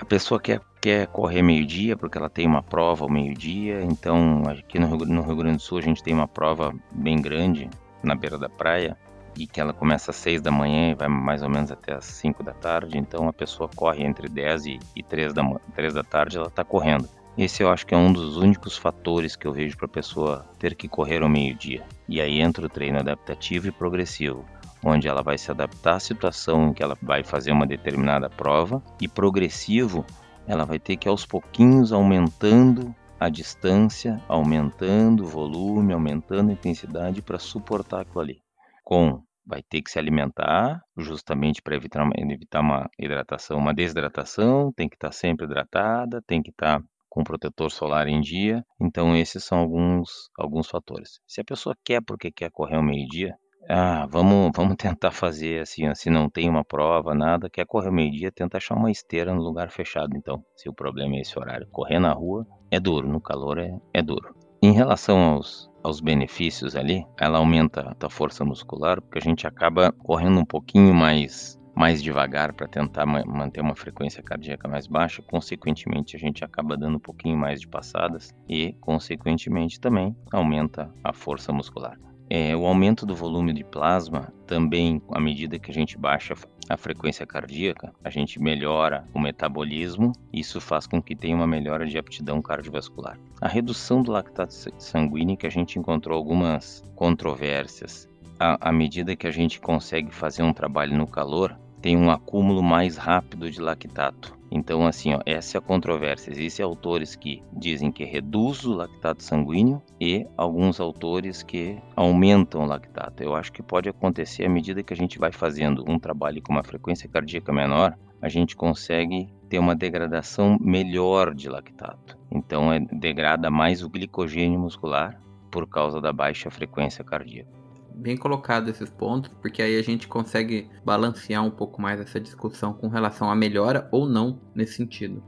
A 0.01 0.05
pessoa 0.05 0.41
quer, 0.41 0.59
quer 0.81 1.05
correr 1.07 1.43
meio-dia 1.43 1.95
porque 1.95 2.17
ela 2.17 2.27
tem 2.27 2.47
uma 2.47 2.63
prova 2.63 3.05
ao 3.05 3.09
meio-dia, 3.09 3.83
então 3.83 4.41
aqui 4.47 4.79
no 4.79 4.87
Rio, 4.87 5.05
no 5.05 5.21
Rio 5.21 5.35
Grande 5.35 5.57
do 5.57 5.61
Sul 5.61 5.77
a 5.77 5.81
gente 5.81 6.01
tem 6.01 6.11
uma 6.11 6.27
prova 6.27 6.73
bem 6.91 7.21
grande 7.21 7.69
na 8.01 8.15
beira 8.15 8.35
da 8.35 8.49
praia 8.49 8.97
e 9.37 9.45
que 9.45 9.61
ela 9.61 9.71
começa 9.71 10.09
às 10.09 10.17
6 10.17 10.41
da 10.41 10.51
manhã 10.51 10.89
e 10.89 10.95
vai 10.95 11.07
mais 11.07 11.43
ou 11.43 11.49
menos 11.49 11.71
até 11.71 11.93
às 11.93 12.05
5 12.05 12.43
da 12.43 12.51
tarde, 12.51 12.97
então 12.97 13.29
a 13.29 13.33
pessoa 13.33 13.69
corre 13.73 14.03
entre 14.03 14.27
10 14.27 14.65
e, 14.65 14.79
e 14.95 15.03
3, 15.03 15.33
da, 15.33 15.43
3 15.75 15.93
da 15.93 16.03
tarde, 16.03 16.35
ela 16.35 16.47
está 16.47 16.63
correndo. 16.63 17.07
Esse 17.37 17.61
eu 17.61 17.69
acho 17.69 17.85
que 17.85 17.93
é 17.93 17.97
um 17.97 18.11
dos 18.11 18.37
únicos 18.37 18.75
fatores 18.75 19.35
que 19.35 19.45
eu 19.45 19.53
vejo 19.53 19.77
para 19.77 19.85
a 19.85 19.89
pessoa 19.89 20.49
ter 20.57 20.75
que 20.75 20.89
correr 20.89 21.21
ao 21.21 21.29
meio-dia. 21.29 21.83
E 22.09 22.19
aí 22.19 22.41
entra 22.41 22.65
o 22.65 22.69
treino 22.69 22.99
adaptativo 22.99 23.67
e 23.67 23.71
progressivo 23.71 24.43
onde 24.83 25.07
ela 25.07 25.21
vai 25.21 25.37
se 25.37 25.51
adaptar 25.51 25.95
à 25.95 25.99
situação 25.99 26.69
em 26.69 26.73
que 26.73 26.83
ela 26.83 26.97
vai 27.01 27.23
fazer 27.23 27.51
uma 27.51 27.67
determinada 27.67 28.29
prova, 28.29 28.83
e 28.99 29.07
progressivo, 29.07 30.05
ela 30.47 30.65
vai 30.65 30.79
ter 30.79 30.97
que 30.97 31.07
aos 31.07 31.25
pouquinhos 31.25 31.91
aumentando 31.91 32.95
a 33.19 33.29
distância, 33.29 34.19
aumentando 34.27 35.23
o 35.23 35.27
volume, 35.27 35.93
aumentando 35.93 36.49
a 36.49 36.53
intensidade 36.53 37.21
para 37.21 37.37
suportar 37.37 38.01
aquilo 38.01 38.19
ali. 38.19 38.41
Com 38.83 39.21
vai 39.45 39.61
ter 39.61 39.81
que 39.81 39.91
se 39.91 39.99
alimentar 39.99 40.81
justamente 40.97 41.61
para 41.61 41.75
evitar, 41.75 42.07
evitar 42.15 42.61
uma 42.61 42.89
hidratação, 42.97 43.57
uma 43.57 43.73
desidratação, 43.73 44.71
tem 44.73 44.87
que 44.87 44.95
estar 44.95 45.11
sempre 45.11 45.45
hidratada, 45.45 46.21
tem 46.25 46.41
que 46.41 46.51
estar 46.51 46.81
com 47.09 47.23
protetor 47.23 47.69
solar 47.69 48.07
em 48.07 48.21
dia. 48.21 48.63
Então 48.79 49.15
esses 49.15 49.43
são 49.43 49.59
alguns 49.59 50.29
alguns 50.37 50.67
fatores. 50.69 51.19
Se 51.27 51.41
a 51.41 51.43
pessoa 51.43 51.75
quer 51.83 52.01
porque 52.01 52.31
quer 52.31 52.49
correr 52.49 52.77
ao 52.77 52.83
meio-dia, 52.83 53.35
ah, 53.73 54.05
vamos 54.11 54.51
vamos 54.53 54.75
tentar 54.75 55.11
fazer 55.11 55.61
assim, 55.61 55.83
se 55.95 56.09
não 56.09 56.29
tem 56.29 56.49
uma 56.49 56.63
prova, 56.63 57.15
nada, 57.15 57.49
quer 57.49 57.65
correr 57.65 57.89
meio-dia, 57.89 58.29
tenta 58.29 58.57
achar 58.57 58.75
uma 58.75 58.91
esteira 58.91 59.33
no 59.33 59.41
lugar 59.41 59.71
fechado 59.71 60.15
então, 60.17 60.43
se 60.57 60.67
o 60.67 60.73
problema 60.73 61.15
é 61.15 61.21
esse 61.21 61.39
horário. 61.39 61.67
Correr 61.71 61.97
na 61.97 62.11
rua 62.11 62.45
é 62.69 62.79
duro, 62.81 63.07
no 63.07 63.21
calor 63.21 63.57
é, 63.57 63.73
é 63.93 64.01
duro. 64.01 64.35
Em 64.61 64.73
relação 64.73 65.17
aos, 65.17 65.71
aos 65.81 66.01
benefícios 66.01 66.75
ali, 66.75 67.05
ela 67.17 67.37
aumenta 67.37 67.95
a 67.97 68.09
força 68.09 68.43
muscular, 68.43 69.01
porque 69.01 69.19
a 69.19 69.21
gente 69.21 69.47
acaba 69.47 69.93
correndo 69.93 70.39
um 70.39 70.45
pouquinho 70.45 70.93
mais 70.93 71.57
mais 71.73 72.03
devagar 72.03 72.53
para 72.53 72.67
tentar 72.67 73.05
ma 73.05 73.23
manter 73.25 73.61
uma 73.61 73.73
frequência 73.73 74.21
cardíaca 74.21 74.67
mais 74.67 74.87
baixa, 74.87 75.21
consequentemente 75.21 76.17
a 76.17 76.19
gente 76.19 76.43
acaba 76.43 76.75
dando 76.75 76.97
um 76.97 76.99
pouquinho 76.99 77.37
mais 77.37 77.61
de 77.61 77.69
passadas 77.69 78.29
e 78.49 78.73
consequentemente 78.81 79.79
também 79.79 80.13
aumenta 80.33 80.93
a 81.01 81.13
força 81.13 81.53
muscular. 81.53 81.97
É, 82.33 82.55
o 82.55 82.65
aumento 82.65 83.05
do 83.05 83.13
volume 83.13 83.51
de 83.51 83.61
plasma 83.61 84.33
também, 84.47 85.01
à 85.11 85.19
medida 85.19 85.59
que 85.59 85.69
a 85.69 85.73
gente 85.73 85.97
baixa 85.97 86.33
a 86.69 86.77
frequência 86.77 87.25
cardíaca, 87.25 87.93
a 88.01 88.09
gente 88.09 88.41
melhora 88.41 89.05
o 89.13 89.19
metabolismo, 89.19 90.13
isso 90.31 90.61
faz 90.61 90.87
com 90.87 91.01
que 91.01 91.13
tenha 91.13 91.35
uma 91.35 91.45
melhora 91.45 91.85
de 91.85 91.97
aptidão 91.97 92.41
cardiovascular. 92.41 93.19
A 93.41 93.49
redução 93.49 94.01
do 94.01 94.13
lactato 94.13 94.53
sanguíneo, 94.81 95.35
que 95.35 95.45
a 95.45 95.51
gente 95.51 95.77
encontrou 95.77 96.17
algumas 96.17 96.81
controvérsias, 96.95 98.07
à, 98.39 98.69
à 98.69 98.71
medida 98.71 99.13
que 99.13 99.27
a 99.27 99.31
gente 99.31 99.59
consegue 99.59 100.15
fazer 100.15 100.41
um 100.41 100.53
trabalho 100.53 100.97
no 100.97 101.07
calor, 101.07 101.59
tem 101.81 101.97
um 101.97 102.09
acúmulo 102.09 102.63
mais 102.63 102.95
rápido 102.95 103.51
de 103.51 103.59
lactato. 103.59 104.39
Então, 104.51 104.85
assim, 104.85 105.13
ó, 105.13 105.21
essa 105.25 105.57
é 105.57 105.59
a 105.59 105.61
controvérsia. 105.61 106.29
Existem 106.29 106.63
autores 106.63 107.15
que 107.15 107.41
dizem 107.53 107.89
que 107.89 108.03
reduz 108.03 108.65
o 108.65 108.73
lactato 108.73 109.23
sanguíneo 109.23 109.81
e 109.99 110.27
alguns 110.35 110.81
autores 110.81 111.41
que 111.41 111.77
aumentam 111.95 112.63
o 112.63 112.65
lactato. 112.65 113.23
Eu 113.23 113.33
acho 113.33 113.53
que 113.53 113.63
pode 113.63 113.87
acontecer 113.87 114.45
à 114.45 114.49
medida 114.49 114.83
que 114.83 114.93
a 114.93 114.97
gente 114.97 115.17
vai 115.17 115.31
fazendo 115.31 115.85
um 115.87 115.97
trabalho 115.97 116.41
com 116.41 116.51
uma 116.51 116.63
frequência 116.63 117.07
cardíaca 117.07 117.53
menor, 117.53 117.97
a 118.21 118.27
gente 118.27 118.55
consegue 118.55 119.29
ter 119.47 119.57
uma 119.57 119.75
degradação 119.75 120.57
melhor 120.59 121.33
de 121.33 121.49
lactato. 121.49 122.17
Então, 122.29 122.73
é, 122.73 122.79
degrada 122.79 123.49
mais 123.49 123.81
o 123.81 123.89
glicogênio 123.89 124.59
muscular 124.59 125.17
por 125.49 125.67
causa 125.67 126.01
da 126.01 126.11
baixa 126.11 126.49
frequência 126.51 127.03
cardíaca 127.03 127.60
bem 127.95 128.17
colocado 128.17 128.69
esses 128.69 128.89
pontos, 128.89 129.31
porque 129.41 129.61
aí 129.61 129.77
a 129.77 129.81
gente 129.81 130.07
consegue 130.07 130.69
balancear 130.83 131.43
um 131.43 131.51
pouco 131.51 131.81
mais 131.81 131.99
essa 131.99 132.19
discussão 132.19 132.73
com 132.73 132.87
relação 132.87 133.29
à 133.29 133.35
melhora 133.35 133.87
ou 133.91 134.07
não 134.07 134.39
nesse 134.55 134.75
sentido. 134.75 135.23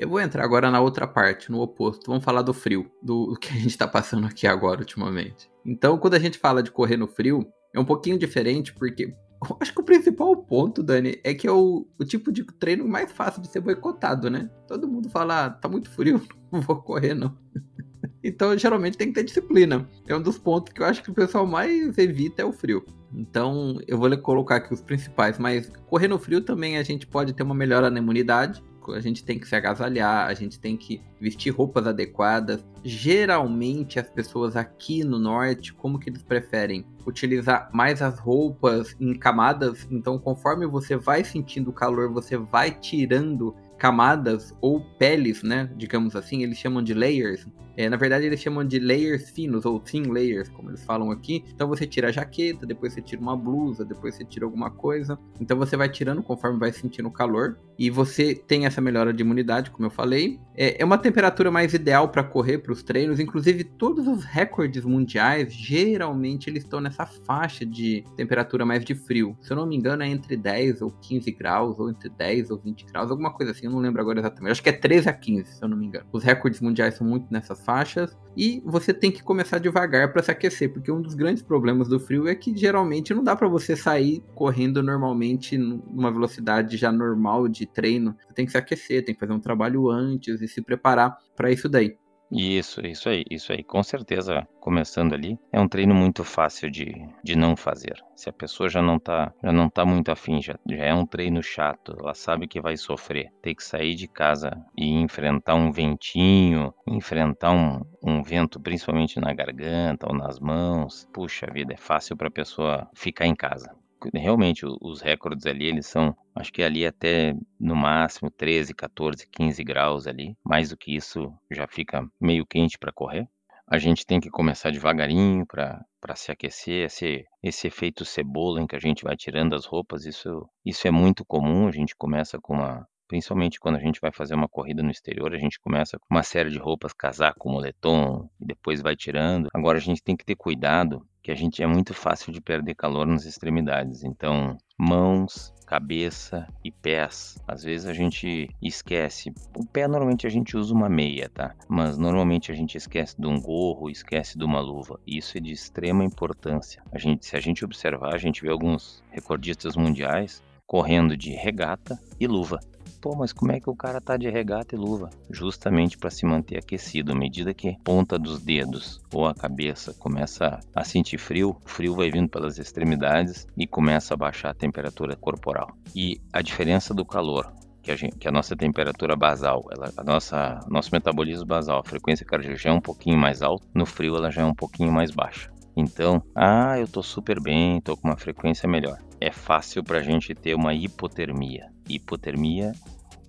Eu 0.00 0.08
vou 0.08 0.18
entrar 0.18 0.42
agora 0.42 0.70
na 0.70 0.80
outra 0.80 1.06
parte, 1.06 1.52
no 1.52 1.60
oposto. 1.60 2.06
Vamos 2.06 2.24
falar 2.24 2.40
do 2.40 2.54
frio, 2.54 2.90
do, 3.02 3.36
que 3.38 3.50
a 3.50 3.56
gente 3.56 3.68
está 3.68 3.86
passando 3.86 4.26
aqui 4.26 4.46
agora 4.46 4.80
ultimamente. 4.80 5.50
Então, 5.64 5.98
quando 5.98 6.14
a 6.14 6.18
gente 6.18 6.38
fala 6.38 6.62
de 6.62 6.70
correr 6.70 6.96
no 6.96 7.06
frio, 7.06 7.46
é 7.74 7.78
um 7.78 7.84
pouquinho 7.84 8.18
diferente, 8.18 8.72
porque 8.72 9.14
acho 9.60 9.72
que 9.72 9.80
o 9.80 9.84
principal 9.84 10.36
ponto, 10.36 10.82
Dani, 10.82 11.18
é 11.24 11.32
que 11.34 11.46
é 11.46 11.52
o, 11.52 11.86
o 11.98 12.04
tipo 12.04 12.30
de 12.30 12.44
treino 12.44 12.86
mais 12.86 13.10
fácil 13.10 13.40
de 13.40 13.48
ser 13.48 13.60
boicotado, 13.60 14.28
né? 14.28 14.50
Todo 14.66 14.88
mundo 14.88 15.08
fala, 15.08 15.46
ah, 15.46 15.50
tá 15.50 15.68
muito 15.68 15.90
frio, 15.90 16.20
não 16.52 16.60
vou 16.60 16.76
correr 16.76 17.14
não. 17.14 17.36
então, 18.22 18.56
geralmente 18.56 18.98
tem 18.98 19.08
que 19.08 19.14
ter 19.14 19.24
disciplina. 19.24 19.88
É 20.06 20.14
um 20.14 20.22
dos 20.22 20.38
pontos 20.38 20.72
que 20.72 20.82
eu 20.82 20.86
acho 20.86 21.02
que 21.02 21.10
o 21.10 21.14
pessoal 21.14 21.46
mais 21.46 21.96
evita 21.96 22.42
é 22.42 22.44
o 22.44 22.52
frio. 22.52 22.84
Então, 23.12 23.78
eu 23.88 23.98
vou 23.98 24.16
colocar 24.18 24.56
aqui 24.56 24.72
os 24.72 24.82
principais, 24.82 25.38
mas 25.38 25.70
correr 25.86 26.08
no 26.08 26.18
frio 26.18 26.40
também 26.40 26.76
a 26.76 26.82
gente 26.82 27.06
pode 27.06 27.32
ter 27.32 27.42
uma 27.42 27.54
melhora 27.54 27.90
na 27.90 27.98
imunidade, 27.98 28.62
a 28.94 29.00
gente 29.00 29.24
tem 29.24 29.38
que 29.38 29.46
se 29.48 29.54
agasalhar, 29.54 30.26
a 30.26 30.34
gente 30.34 30.58
tem 30.58 30.76
que 30.76 31.00
vestir 31.20 31.50
roupas 31.50 31.86
adequadas. 31.86 32.64
Geralmente 32.84 33.98
as 33.98 34.08
pessoas 34.08 34.56
aqui 34.56 35.04
no 35.04 35.18
norte, 35.18 35.72
como 35.72 35.98
que 35.98 36.10
eles 36.10 36.22
preferem? 36.22 36.84
Utilizar 37.06 37.70
mais 37.72 38.02
as 38.02 38.18
roupas 38.18 38.96
em 39.00 39.14
camadas, 39.14 39.86
então 39.90 40.18
conforme 40.18 40.66
você 40.66 40.96
vai 40.96 41.24
sentindo 41.24 41.70
o 41.70 41.72
calor, 41.72 42.12
você 42.12 42.36
vai 42.36 42.70
tirando 42.70 43.54
camadas 43.78 44.54
ou 44.60 44.80
peles, 44.98 45.42
né? 45.42 45.70
Digamos 45.76 46.14
assim, 46.14 46.42
eles 46.42 46.58
chamam 46.58 46.82
de 46.82 46.92
layers. 46.92 47.46
É, 47.80 47.88
na 47.88 47.96
verdade, 47.96 48.26
eles 48.26 48.38
chamam 48.38 48.62
de 48.62 48.78
layers 48.78 49.30
finos 49.30 49.64
ou 49.64 49.80
thin 49.80 50.02
layers, 50.02 50.50
como 50.50 50.68
eles 50.68 50.84
falam 50.84 51.10
aqui. 51.10 51.42
Então 51.54 51.66
você 51.66 51.86
tira 51.86 52.08
a 52.08 52.12
jaqueta, 52.12 52.66
depois 52.66 52.92
você 52.92 53.00
tira 53.00 53.22
uma 53.22 53.34
blusa, 53.34 53.86
depois 53.86 54.14
você 54.14 54.22
tira 54.22 54.44
alguma 54.44 54.70
coisa. 54.70 55.18
Então 55.40 55.56
você 55.56 55.78
vai 55.78 55.88
tirando 55.88 56.22
conforme 56.22 56.58
vai 56.58 56.72
sentindo 56.72 57.08
o 57.08 57.10
calor. 57.10 57.58
E 57.78 57.88
você 57.88 58.34
tem 58.34 58.66
essa 58.66 58.82
melhora 58.82 59.14
de 59.14 59.22
imunidade, 59.22 59.70
como 59.70 59.86
eu 59.86 59.90
falei. 59.90 60.38
É, 60.54 60.82
é 60.82 60.84
uma 60.84 60.98
temperatura 60.98 61.50
mais 61.50 61.72
ideal 61.72 62.10
para 62.10 62.22
correr 62.22 62.58
para 62.58 62.70
os 62.70 62.82
treinos. 62.82 63.18
Inclusive, 63.18 63.64
todos 63.64 64.06
os 64.06 64.24
recordes 64.24 64.84
mundiais, 64.84 65.50
geralmente, 65.50 66.50
eles 66.50 66.64
estão 66.64 66.82
nessa 66.82 67.06
faixa 67.06 67.64
de 67.64 68.04
temperatura 68.14 68.66
mais 68.66 68.84
de 68.84 68.94
frio. 68.94 69.34
Se 69.40 69.50
eu 69.50 69.56
não 69.56 69.64
me 69.64 69.74
engano, 69.74 70.02
é 70.02 70.08
entre 70.08 70.36
10 70.36 70.82
ou 70.82 70.90
15 70.90 71.30
graus, 71.32 71.78
ou 71.78 71.88
entre 71.88 72.10
10 72.10 72.50
ou 72.50 72.58
20 72.58 72.84
graus, 72.84 73.10
alguma 73.10 73.32
coisa 73.32 73.52
assim. 73.52 73.64
Eu 73.64 73.72
não 73.72 73.78
lembro 73.78 74.02
agora 74.02 74.20
exatamente. 74.20 74.52
Acho 74.52 74.62
que 74.62 74.68
é 74.68 74.72
13 74.72 75.08
a 75.08 75.12
15, 75.14 75.50
se 75.54 75.64
eu 75.64 75.68
não 75.70 75.78
me 75.78 75.86
engano. 75.86 76.04
Os 76.12 76.22
recordes 76.22 76.60
mundiais 76.60 76.96
são 76.96 77.06
muito 77.06 77.32
nessas 77.32 77.64
faixas 77.70 78.18
e 78.36 78.60
você 78.64 78.92
tem 78.92 79.12
que 79.12 79.22
começar 79.22 79.58
devagar 79.58 80.12
para 80.12 80.22
se 80.22 80.30
aquecer, 80.30 80.72
porque 80.72 80.90
um 80.90 81.00
dos 81.00 81.14
grandes 81.14 81.42
problemas 81.42 81.88
do 81.88 82.00
frio 82.00 82.26
é 82.26 82.34
que 82.34 82.56
geralmente 82.56 83.14
não 83.14 83.22
dá 83.22 83.36
para 83.36 83.48
você 83.48 83.76
sair 83.76 84.24
correndo 84.34 84.82
normalmente 84.82 85.56
numa 85.56 86.10
velocidade 86.10 86.76
já 86.76 86.90
normal 86.90 87.48
de 87.48 87.66
treino. 87.66 88.16
Você 88.26 88.34
tem 88.34 88.46
que 88.46 88.52
se 88.52 88.58
aquecer, 88.58 89.04
tem 89.04 89.14
que 89.14 89.20
fazer 89.20 89.32
um 89.32 89.40
trabalho 89.40 89.88
antes 89.88 90.40
e 90.40 90.48
se 90.48 90.62
preparar 90.62 91.16
para 91.36 91.50
isso 91.50 91.68
daí. 91.68 91.96
Isso, 92.32 92.80
isso 92.86 93.08
aí, 93.08 93.24
isso 93.28 93.52
aí. 93.52 93.64
Com 93.64 93.82
certeza, 93.82 94.46
começando 94.60 95.12
ali, 95.14 95.36
é 95.52 95.58
um 95.60 95.66
treino 95.66 95.94
muito 95.94 96.22
fácil 96.22 96.70
de, 96.70 96.94
de 97.24 97.34
não 97.34 97.56
fazer. 97.56 98.02
Se 98.14 98.30
a 98.30 98.32
pessoa 98.32 98.68
já 98.68 98.80
não 98.80 99.00
tá, 99.00 99.32
já 99.42 99.52
não 99.52 99.68
tá 99.68 99.84
muito 99.84 100.12
afim, 100.12 100.40
já, 100.40 100.56
já 100.68 100.84
é 100.84 100.94
um 100.94 101.04
treino 101.04 101.42
chato, 101.42 101.96
ela 101.98 102.14
sabe 102.14 102.46
que 102.46 102.60
vai 102.60 102.76
sofrer. 102.76 103.32
Ter 103.42 103.54
que 103.54 103.64
sair 103.64 103.96
de 103.96 104.06
casa 104.06 104.52
e 104.76 104.88
enfrentar 104.92 105.56
um 105.56 105.72
ventinho, 105.72 106.72
enfrentar 106.86 107.50
um, 107.50 107.80
um 108.02 108.22
vento 108.22 108.60
principalmente 108.60 109.18
na 109.18 109.32
garganta 109.32 110.06
ou 110.08 110.14
nas 110.14 110.38
mãos. 110.38 111.08
Puxa 111.12 111.48
vida, 111.52 111.74
é 111.74 111.76
fácil 111.76 112.16
para 112.16 112.28
a 112.28 112.32
pessoa 112.32 112.88
ficar 112.94 113.26
em 113.26 113.34
casa 113.34 113.79
realmente 114.14 114.64
os 114.80 115.00
recordes 115.00 115.46
ali, 115.46 115.66
eles 115.66 115.86
são, 115.86 116.16
acho 116.34 116.52
que 116.52 116.62
ali 116.62 116.86
até 116.86 117.34
no 117.58 117.76
máximo 117.76 118.30
13, 118.30 118.74
14, 118.74 119.26
15 119.28 119.64
graus 119.64 120.06
ali. 120.06 120.36
Mais 120.44 120.70
do 120.70 120.76
que 120.76 120.94
isso 120.94 121.32
já 121.50 121.66
fica 121.66 122.06
meio 122.20 122.46
quente 122.46 122.78
para 122.78 122.92
correr. 122.92 123.28
A 123.66 123.78
gente 123.78 124.04
tem 124.04 124.20
que 124.20 124.30
começar 124.30 124.72
devagarinho 124.72 125.46
para 125.46 125.84
para 126.00 126.16
se 126.16 126.32
aquecer, 126.32 126.86
esse, 126.86 127.26
esse 127.42 127.66
efeito 127.66 128.04
cebola 128.04 128.60
em 128.60 128.66
que 128.66 128.74
a 128.74 128.80
gente 128.80 129.04
vai 129.04 129.16
tirando 129.16 129.54
as 129.54 129.66
roupas, 129.66 130.06
isso, 130.06 130.48
isso 130.64 130.88
é 130.88 130.90
muito 130.90 131.24
comum. 131.24 131.68
A 131.68 131.72
gente 131.72 131.94
começa 131.94 132.38
com 132.40 132.54
uma, 132.54 132.88
principalmente 133.06 133.60
quando 133.60 133.76
a 133.76 133.80
gente 133.80 134.00
vai 134.00 134.10
fazer 134.10 134.34
uma 134.34 134.48
corrida 134.48 134.82
no 134.82 134.90
exterior, 134.90 135.34
a 135.34 135.38
gente 135.38 135.60
começa 135.60 135.98
com 135.98 136.06
uma 136.14 136.22
série 136.22 136.48
de 136.48 136.58
roupas, 136.58 136.92
casaco, 136.92 137.50
moletom, 137.50 138.30
e 138.40 138.46
depois 138.46 138.80
vai 138.80 138.96
tirando. 138.96 139.48
Agora 139.52 139.78
a 139.78 139.80
gente 139.80 140.02
tem 140.02 140.16
que 140.16 140.24
ter 140.24 140.36
cuidado 140.36 141.06
que 141.22 141.30
a 141.30 141.34
gente 141.34 141.62
é 141.62 141.66
muito 141.66 141.94
fácil 141.94 142.32
de 142.32 142.40
perder 142.40 142.74
calor 142.74 143.06
nas 143.06 143.24
extremidades. 143.24 144.02
Então, 144.04 144.56
mãos, 144.78 145.52
cabeça 145.66 146.48
e 146.64 146.70
pés. 146.70 147.38
Às 147.46 147.62
vezes 147.62 147.86
a 147.86 147.92
gente 147.92 148.48
esquece. 148.60 149.32
O 149.56 149.64
pé 149.64 149.86
normalmente 149.86 150.26
a 150.26 150.30
gente 150.30 150.56
usa 150.56 150.74
uma 150.74 150.88
meia, 150.88 151.28
tá? 151.28 151.54
Mas 151.68 151.96
normalmente 151.96 152.50
a 152.50 152.54
gente 152.54 152.76
esquece 152.76 153.14
de 153.16 153.26
um 153.28 153.40
gorro, 153.40 153.88
esquece 153.88 154.36
de 154.36 154.44
uma 154.44 154.60
luva. 154.60 154.98
Isso 155.06 155.38
é 155.38 155.40
de 155.40 155.52
extrema 155.52 156.04
importância. 156.04 156.82
A 156.90 156.98
gente, 156.98 157.24
se 157.24 157.36
a 157.36 157.40
gente 157.40 157.64
observar, 157.64 158.14
a 158.14 158.18
gente 158.18 158.42
vê 158.42 158.50
alguns 158.50 159.02
recordistas 159.10 159.76
mundiais 159.76 160.42
correndo 160.66 161.16
de 161.16 161.30
regata 161.30 161.98
e 162.18 162.26
luva. 162.26 162.58
Pô, 163.00 163.16
mas 163.16 163.32
como 163.32 163.50
é 163.50 163.58
que 163.58 163.70
o 163.70 163.74
cara 163.74 163.98
tá 163.98 164.16
de 164.16 164.28
regata 164.28 164.74
e 164.74 164.78
luva? 164.78 165.08
Justamente 165.30 165.96
para 165.96 166.10
se 166.10 166.26
manter 166.26 166.58
aquecido. 166.58 167.12
À 167.12 167.14
medida 167.14 167.54
que 167.54 167.70
a 167.70 167.76
ponta 167.82 168.18
dos 168.18 168.40
dedos 168.40 169.00
ou 169.12 169.26
a 169.26 169.34
cabeça 169.34 169.94
começa 169.94 170.60
a 170.74 170.84
sentir 170.84 171.16
frio, 171.16 171.56
o 171.64 171.68
frio 171.68 171.94
vai 171.94 172.10
vindo 172.10 172.28
pelas 172.28 172.58
extremidades 172.58 173.46
e 173.56 173.66
começa 173.66 174.12
a 174.12 174.16
baixar 174.18 174.50
a 174.50 174.54
temperatura 174.54 175.16
corporal. 175.16 175.70
E 175.94 176.20
a 176.30 176.42
diferença 176.42 176.92
do 176.92 177.04
calor 177.04 177.50
que 177.82 177.90
a, 177.90 177.96
gente, 177.96 178.18
que 178.18 178.28
a, 178.28 178.30
nossa 178.30 178.54
temperatura 178.54 179.16
basal, 179.16 179.64
ela, 179.74 179.90
a 179.96 180.04
nossa 180.04 180.60
nosso 180.68 180.90
metabolismo 180.92 181.46
basal, 181.46 181.80
a 181.80 181.88
frequência 181.88 182.26
cardíaca 182.26 182.56
já 182.56 182.68
é 182.68 182.72
um 182.72 182.80
pouquinho 182.80 183.18
mais 183.18 183.40
alta, 183.40 183.66
no 183.74 183.86
frio 183.86 184.16
ela 184.16 184.30
já 184.30 184.42
é 184.42 184.44
um 184.44 184.54
pouquinho 184.54 184.92
mais 184.92 185.10
baixa. 185.10 185.50
Então, 185.74 186.22
ah, 186.34 186.78
eu 186.78 186.86
tô 186.86 187.02
super 187.02 187.40
bem, 187.40 187.80
tô 187.80 187.96
com 187.96 188.08
uma 188.08 188.16
frequência 188.16 188.68
melhor. 188.68 188.98
É 189.18 189.30
fácil 189.30 189.82
para 189.82 189.98
a 189.98 190.02
gente 190.02 190.34
ter 190.34 190.54
uma 190.54 190.74
hipotermia. 190.74 191.70
Hipotermia 191.94 192.72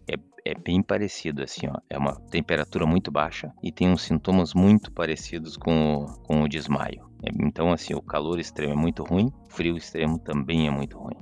é, 0.10 0.15
é, 0.46 0.56
bem 0.56 0.82
parecido, 0.82 1.44
assim, 1.44 1.68
ó. 1.68 1.80
É 1.89 1.98
uma 1.98 2.15
temperatura 2.30 2.86
muito 2.86 3.12
baixa 3.12 3.51
e 3.63 3.72
tem 3.72 3.89
uns 3.89 4.03
sintomas 4.03 4.53
muito 4.53 4.91
parecidos 4.91 5.58
com 5.58 5.96
o, 5.96 6.06
com 6.24 6.41
o 6.44 6.48
desmaio. 6.48 7.10
É, 7.24 7.30
então, 7.46 7.72
assim, 7.72 7.94
o 7.94 8.01
calor 8.01 8.39
extremo 8.39 8.74
é 8.74 8.75
muito 8.75 9.03
ruim, 9.03 9.32
frio 9.50 9.77
extremo 9.77 10.20
também 10.20 10.68
é 10.68 10.72
muito 10.72 10.98
ruim. 10.98 11.18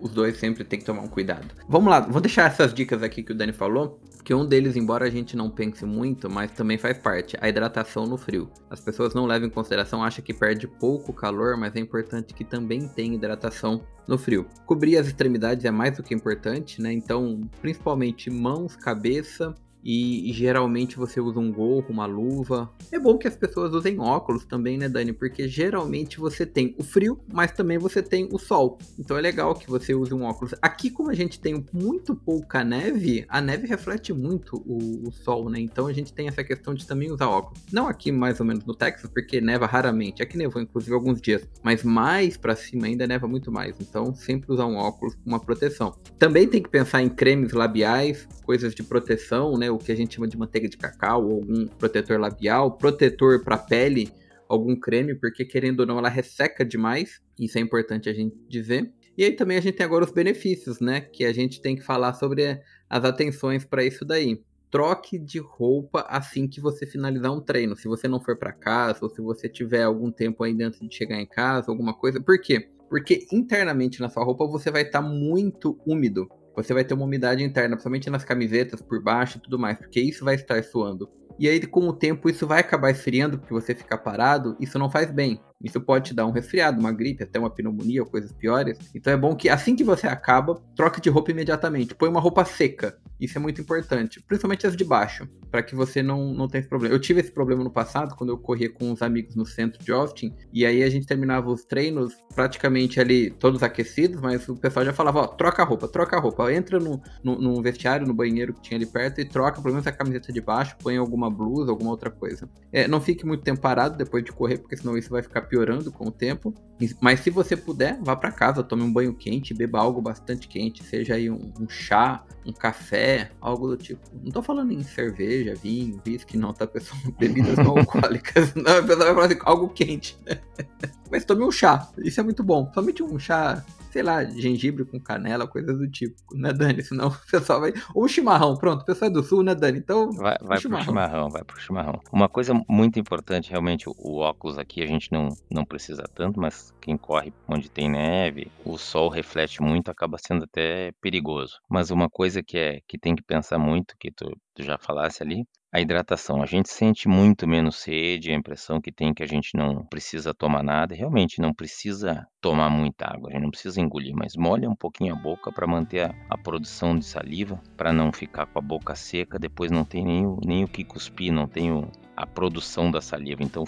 Os 0.00 0.10
dois 0.10 0.38
sempre 0.38 0.64
tem 0.64 0.78
que 0.78 0.84
tomar 0.84 1.02
um 1.02 1.08
cuidado. 1.08 1.48
Vamos 1.68 1.90
lá, 1.90 2.00
vou 2.00 2.20
deixar 2.20 2.50
essas 2.50 2.72
dicas 2.72 3.02
aqui 3.02 3.22
que 3.22 3.32
o 3.32 3.34
Dani 3.34 3.52
falou, 3.52 4.00
que 4.24 4.32
um 4.32 4.46
deles, 4.46 4.74
embora 4.74 5.06
a 5.06 5.10
gente 5.10 5.36
não 5.36 5.50
pense 5.50 5.84
muito, 5.84 6.30
mas 6.30 6.50
também 6.50 6.78
faz 6.78 6.96
parte, 6.96 7.36
a 7.40 7.48
hidratação 7.48 8.06
no 8.06 8.16
frio. 8.16 8.50
As 8.70 8.80
pessoas 8.80 9.12
não 9.12 9.26
levam 9.26 9.48
em 9.48 9.50
consideração, 9.50 10.02
acham 10.02 10.24
que 10.24 10.32
perde 10.32 10.66
pouco 10.66 11.12
calor, 11.12 11.56
mas 11.58 11.76
é 11.76 11.80
importante 11.80 12.32
que 12.32 12.44
também 12.44 12.88
tenha 12.88 13.14
hidratação 13.14 13.82
no 14.08 14.16
frio. 14.16 14.46
Cobrir 14.64 14.96
as 14.96 15.06
extremidades 15.06 15.64
é 15.66 15.70
mais 15.70 15.96
do 15.96 16.02
que 16.02 16.14
importante, 16.14 16.80
né? 16.80 16.92
Então, 16.92 17.42
principalmente 17.60 18.30
mãos, 18.30 18.74
cabeça, 18.74 19.54
e, 19.84 20.32
geralmente 20.32 20.96
você 20.96 21.20
usa 21.20 21.38
um 21.38 21.52
gorro, 21.52 21.86
uma 21.90 22.06
luva. 22.06 22.72
É 22.90 22.98
bom 22.98 23.18
que 23.18 23.28
as 23.28 23.36
pessoas 23.36 23.74
usem 23.74 24.00
óculos 24.00 24.46
também, 24.46 24.78
né, 24.78 24.88
Dani? 24.88 25.12
Porque 25.12 25.46
geralmente 25.46 26.18
você 26.18 26.46
tem 26.46 26.74
o 26.78 26.82
frio, 26.82 27.20
mas 27.32 27.52
também 27.52 27.76
você 27.76 28.02
tem 28.02 28.28
o 28.32 28.38
sol. 28.38 28.78
Então 28.98 29.18
é 29.18 29.20
legal 29.20 29.54
que 29.54 29.68
você 29.68 29.94
use 29.94 30.14
um 30.14 30.22
óculos. 30.22 30.54
Aqui, 30.62 30.90
como 30.90 31.10
a 31.10 31.14
gente 31.14 31.38
tem 31.38 31.64
muito 31.72 32.14
pouca 32.14 32.64
neve, 32.64 33.26
a 33.28 33.40
neve 33.40 33.66
reflete 33.66 34.12
muito 34.12 34.56
o, 34.66 35.08
o 35.08 35.12
sol, 35.12 35.50
né? 35.50 35.60
Então 35.60 35.86
a 35.86 35.92
gente 35.92 36.12
tem 36.12 36.28
essa 36.28 36.42
questão 36.42 36.74
de 36.74 36.86
também 36.86 37.10
usar 37.10 37.28
óculos. 37.28 37.60
Não 37.70 37.86
aqui 37.86 38.10
mais 38.10 38.40
ou 38.40 38.46
menos 38.46 38.64
no 38.64 38.74
Texas, 38.74 39.10
porque 39.10 39.40
neva 39.40 39.66
raramente. 39.66 40.22
Aqui 40.22 40.38
nevou 40.38 40.62
inclusive 40.62 40.94
alguns 40.94 41.20
dias, 41.20 41.46
mas 41.62 41.82
mais 41.82 42.36
para 42.38 42.56
cima 42.56 42.86
ainda 42.86 43.06
neva 43.06 43.28
muito 43.28 43.52
mais. 43.52 43.76
Então 43.80 44.14
sempre 44.14 44.50
usar 44.50 44.64
um 44.66 44.76
óculos 44.76 45.14
com 45.14 45.26
uma 45.26 45.40
proteção. 45.40 45.94
Também 46.18 46.48
tem 46.48 46.62
que 46.62 46.70
pensar 46.70 47.02
em 47.02 47.08
cremes 47.08 47.52
labiais, 47.52 48.26
coisas 48.44 48.74
de 48.74 48.82
proteção, 48.82 49.58
né? 49.58 49.73
O 49.74 49.78
que 49.78 49.92
a 49.92 49.96
gente 49.96 50.14
chama 50.14 50.28
de 50.28 50.36
manteiga 50.36 50.68
de 50.68 50.76
cacau, 50.76 51.24
ou 51.24 51.34
algum 51.36 51.66
protetor 51.66 52.18
labial, 52.18 52.72
protetor 52.76 53.42
para 53.42 53.58
pele, 53.58 54.10
algum 54.48 54.76
creme, 54.76 55.14
porque 55.14 55.44
querendo 55.44 55.80
ou 55.80 55.86
não 55.86 55.98
ela 55.98 56.08
resseca 56.08 56.64
demais, 56.64 57.20
isso 57.38 57.58
é 57.58 57.60
importante 57.60 58.08
a 58.08 58.14
gente 58.14 58.36
dizer. 58.48 58.92
E 59.16 59.24
aí 59.24 59.32
também 59.32 59.56
a 59.56 59.60
gente 59.60 59.76
tem 59.76 59.86
agora 59.86 60.04
os 60.04 60.10
benefícios, 60.10 60.80
né? 60.80 61.00
Que 61.00 61.24
a 61.24 61.32
gente 61.32 61.60
tem 61.60 61.76
que 61.76 61.82
falar 61.82 62.14
sobre 62.14 62.60
as 62.90 63.04
atenções 63.04 63.64
para 63.64 63.84
isso 63.84 64.04
daí. 64.04 64.42
Troque 64.70 65.18
de 65.18 65.38
roupa 65.38 66.04
assim 66.08 66.48
que 66.48 66.60
você 66.60 66.84
finalizar 66.84 67.32
um 67.32 67.40
treino. 67.40 67.76
Se 67.76 67.86
você 67.86 68.08
não 68.08 68.20
for 68.20 68.36
para 68.36 68.52
casa, 68.52 68.98
ou 69.02 69.08
se 69.08 69.22
você 69.22 69.48
tiver 69.48 69.84
algum 69.84 70.10
tempo 70.10 70.42
ainda 70.42 70.66
antes 70.66 70.80
de 70.80 70.92
chegar 70.92 71.20
em 71.20 71.26
casa, 71.26 71.70
alguma 71.70 71.94
coisa. 71.94 72.20
Por 72.20 72.40
quê? 72.40 72.68
Porque 72.90 73.26
internamente 73.32 74.00
na 74.00 74.08
sua 74.08 74.24
roupa 74.24 74.46
você 74.46 74.70
vai 74.70 74.82
estar 74.82 75.00
tá 75.00 75.08
muito 75.08 75.78
úmido 75.86 76.28
você 76.62 76.74
vai 76.74 76.84
ter 76.84 76.94
uma 76.94 77.04
umidade 77.04 77.42
interna, 77.42 77.76
principalmente 77.76 78.10
nas 78.10 78.24
camisetas 78.24 78.80
por 78.80 79.02
baixo 79.02 79.38
e 79.38 79.40
tudo 79.40 79.58
mais, 79.58 79.78
porque 79.78 80.00
isso 80.00 80.24
vai 80.24 80.34
estar 80.34 80.62
suando. 80.62 81.08
E 81.36 81.48
aí, 81.48 81.60
com 81.66 81.88
o 81.88 81.92
tempo, 81.92 82.30
isso 82.30 82.46
vai 82.46 82.60
acabar 82.60 82.90
esfriando, 82.90 83.38
porque 83.38 83.52
você 83.52 83.74
ficar 83.74 83.98
parado, 83.98 84.56
isso 84.60 84.78
não 84.78 84.88
faz 84.88 85.10
bem. 85.10 85.40
Isso 85.62 85.80
pode 85.80 86.10
te 86.10 86.14
dar 86.14 86.26
um 86.26 86.30
resfriado, 86.30 86.78
uma 86.78 86.92
gripe, 86.92 87.24
até 87.24 87.38
uma 87.38 87.50
pneumonia 87.50 88.02
ou 88.02 88.08
coisas 88.08 88.30
piores. 88.32 88.78
Então 88.94 89.12
é 89.12 89.16
bom 89.16 89.34
que 89.34 89.48
assim 89.48 89.74
que 89.74 89.82
você 89.82 90.06
acaba, 90.06 90.62
troque 90.76 91.00
de 91.00 91.08
roupa 91.08 91.32
imediatamente. 91.32 91.94
Põe 91.94 92.08
uma 92.08 92.20
roupa 92.20 92.44
seca. 92.44 92.96
Isso 93.18 93.36
é 93.36 93.40
muito 93.40 93.60
importante, 93.60 94.22
principalmente 94.22 94.66
as 94.66 94.76
de 94.76 94.84
baixo, 94.84 95.28
para 95.54 95.62
que 95.62 95.76
você 95.76 96.02
não, 96.02 96.34
não 96.34 96.48
tenha 96.48 96.62
esse 96.62 96.68
problema. 96.68 96.92
Eu 96.92 96.98
tive 96.98 97.20
esse 97.20 97.30
problema 97.30 97.62
no 97.62 97.70
passado, 97.70 98.16
quando 98.16 98.30
eu 98.30 98.36
corria 98.36 98.68
com 98.68 98.90
uns 98.90 99.00
amigos 99.00 99.36
no 99.36 99.46
centro 99.46 99.78
de 99.84 99.92
Austin, 99.92 100.34
e 100.52 100.66
aí 100.66 100.82
a 100.82 100.90
gente 100.90 101.06
terminava 101.06 101.48
os 101.48 101.64
treinos 101.64 102.12
praticamente 102.34 102.98
ali 102.98 103.30
todos 103.30 103.62
aquecidos, 103.62 104.20
mas 104.20 104.48
o 104.48 104.56
pessoal 104.56 104.84
já 104.84 104.92
falava: 104.92 105.20
ó, 105.20 105.26
troca 105.28 105.62
a 105.62 105.64
roupa, 105.64 105.86
troca 105.86 106.16
a 106.16 106.20
roupa. 106.20 106.52
Entra 106.52 106.80
no, 106.80 107.00
no, 107.22 107.40
no 107.40 107.62
vestiário, 107.62 108.04
no 108.04 108.12
banheiro 108.12 108.52
que 108.52 108.62
tinha 108.62 108.76
ali 108.76 108.84
perto 108.84 109.20
e 109.20 109.24
troca 109.24 109.62
pelo 109.62 109.74
menos 109.74 109.86
a 109.86 109.92
camiseta 109.92 110.32
de 110.32 110.40
baixo, 110.40 110.76
põe 110.82 110.96
alguma 110.96 111.30
blusa, 111.30 111.70
alguma 111.70 111.92
outra 111.92 112.10
coisa. 112.10 112.50
É, 112.72 112.88
não 112.88 113.00
fique 113.00 113.24
muito 113.24 113.44
tempo 113.44 113.60
parado 113.60 113.96
depois 113.96 114.24
de 114.24 114.32
correr, 114.32 114.58
porque 114.58 114.76
senão 114.76 114.98
isso 114.98 115.10
vai 115.10 115.22
ficar 115.22 115.42
piorando 115.42 115.92
com 115.92 116.08
o 116.08 116.10
tempo. 116.10 116.52
Mas 117.00 117.20
se 117.20 117.30
você 117.30 117.56
puder, 117.56 117.98
vá 118.02 118.16
para 118.16 118.32
casa, 118.32 118.62
tome 118.62 118.82
um 118.82 118.92
banho 118.92 119.14
quente, 119.14 119.54
beba 119.54 119.78
algo 119.78 120.02
bastante 120.02 120.48
quente, 120.48 120.82
seja 120.82 121.14
aí 121.14 121.30
um, 121.30 121.52
um, 121.60 121.68
chá, 121.68 122.24
um 122.44 122.52
café, 122.52 123.30
algo 123.40 123.68
do 123.68 123.76
tipo. 123.76 124.00
Não 124.22 124.32
tô 124.32 124.42
falando 124.42 124.72
em 124.72 124.82
cerveja, 124.82 125.43
vinho, 125.52 126.00
whisky, 126.06 126.38
não, 126.38 126.54
tá, 126.54 126.66
pessoal? 126.66 126.98
Bebidas 127.18 127.58
não 127.58 127.76
alcoólicas. 127.76 128.54
Não, 128.56 128.78
a 128.78 128.82
pessoa 128.82 129.04
vai 129.04 129.14
falar 129.14 129.26
assim, 129.26 129.38
algo 129.42 129.68
quente. 129.68 130.16
Mas 131.10 131.24
tome 131.24 131.44
um 131.44 131.50
chá, 131.50 131.90
isso 131.98 132.20
é 132.20 132.22
muito 132.22 132.42
bom. 132.42 132.70
Somente 132.72 133.02
um 133.02 133.18
chá 133.18 133.62
sei 133.94 134.02
lá, 134.02 134.24
gengibre 134.24 134.84
com 134.84 134.98
canela, 134.98 135.46
coisas 135.46 135.78
do 135.78 135.88
tipo, 135.88 136.16
né, 136.34 136.52
Dani? 136.52 136.82
Senão 136.82 137.06
o 137.06 137.30
pessoal 137.30 137.60
vai. 137.60 137.72
Ou 137.94 138.08
chimarrão, 138.08 138.56
pronto, 138.56 138.82
o 138.82 138.84
pessoal 138.84 139.08
é 139.08 139.14
do 139.14 139.22
sul, 139.22 139.44
né, 139.44 139.54
Dani? 139.54 139.78
Então. 139.78 140.10
Vai, 140.10 140.36
vai 140.40 140.58
chimarrão. 140.58 140.84
pro 140.84 140.92
chimarrão, 140.92 141.30
vai 141.30 141.44
pro 141.44 141.60
chimarrão. 141.60 142.00
Uma 142.12 142.28
coisa 142.28 142.52
muito 142.68 142.98
importante, 142.98 143.50
realmente, 143.50 143.88
o 143.88 144.16
óculos 144.16 144.58
aqui 144.58 144.82
a 144.82 144.86
gente 144.86 145.12
não, 145.12 145.28
não 145.48 145.64
precisa 145.64 146.02
tanto, 146.12 146.40
mas 146.40 146.74
quem 146.80 146.96
corre 146.96 147.32
onde 147.46 147.70
tem 147.70 147.88
neve, 147.88 148.50
o 148.64 148.76
sol 148.76 149.08
reflete 149.08 149.62
muito, 149.62 149.92
acaba 149.92 150.18
sendo 150.18 150.42
até 150.42 150.90
perigoso. 151.00 151.60
Mas 151.70 151.92
uma 151.92 152.10
coisa 152.10 152.42
que 152.42 152.58
é 152.58 152.80
que 152.88 152.98
tem 152.98 153.14
que 153.14 153.22
pensar 153.22 153.60
muito, 153.60 153.94
que 153.96 154.10
tu, 154.10 154.26
tu 154.54 154.64
já 154.64 154.76
falasse 154.76 155.22
ali, 155.22 155.33
a 155.74 155.80
hidratação. 155.80 156.40
A 156.40 156.46
gente 156.46 156.68
sente 156.68 157.08
muito 157.08 157.48
menos 157.48 157.76
sede, 157.76 158.30
a 158.30 158.34
impressão 158.34 158.80
que 158.80 158.92
tem 158.92 159.12
que 159.12 159.24
a 159.24 159.26
gente 159.26 159.56
não 159.56 159.84
precisa 159.84 160.32
tomar 160.32 160.62
nada. 160.62 160.94
Realmente 160.94 161.40
não 161.40 161.52
precisa 161.52 162.24
tomar 162.40 162.70
muita 162.70 163.06
água, 163.06 163.28
a 163.28 163.32
gente 163.32 163.42
não 163.42 163.50
precisa 163.50 163.80
engolir, 163.80 164.14
mas 164.14 164.36
molha 164.36 164.70
um 164.70 164.76
pouquinho 164.76 165.14
a 165.14 165.18
boca 165.18 165.50
para 165.50 165.66
manter 165.66 166.02
a, 166.02 166.14
a, 166.30 166.38
produção 166.38 166.96
de 166.96 167.04
saliva, 167.04 167.60
para 167.76 167.92
não 167.92 168.12
ficar 168.12 168.46
com 168.46 168.60
a 168.60 168.62
boca 168.62 168.94
seca, 168.94 169.36
depois 169.36 169.72
não 169.72 169.84
tem 169.84 170.04
nem 170.04 170.24
o, 170.24 170.38
nem 170.44 170.62
o 170.62 170.68
que 170.68 170.84
cuspir, 170.84 171.32
não 171.32 171.48
tem 171.48 171.72
o, 171.72 171.90
a 172.16 172.26
produção 172.26 172.90
da 172.90 173.00
saliva. 173.00 173.42
Então 173.42 173.64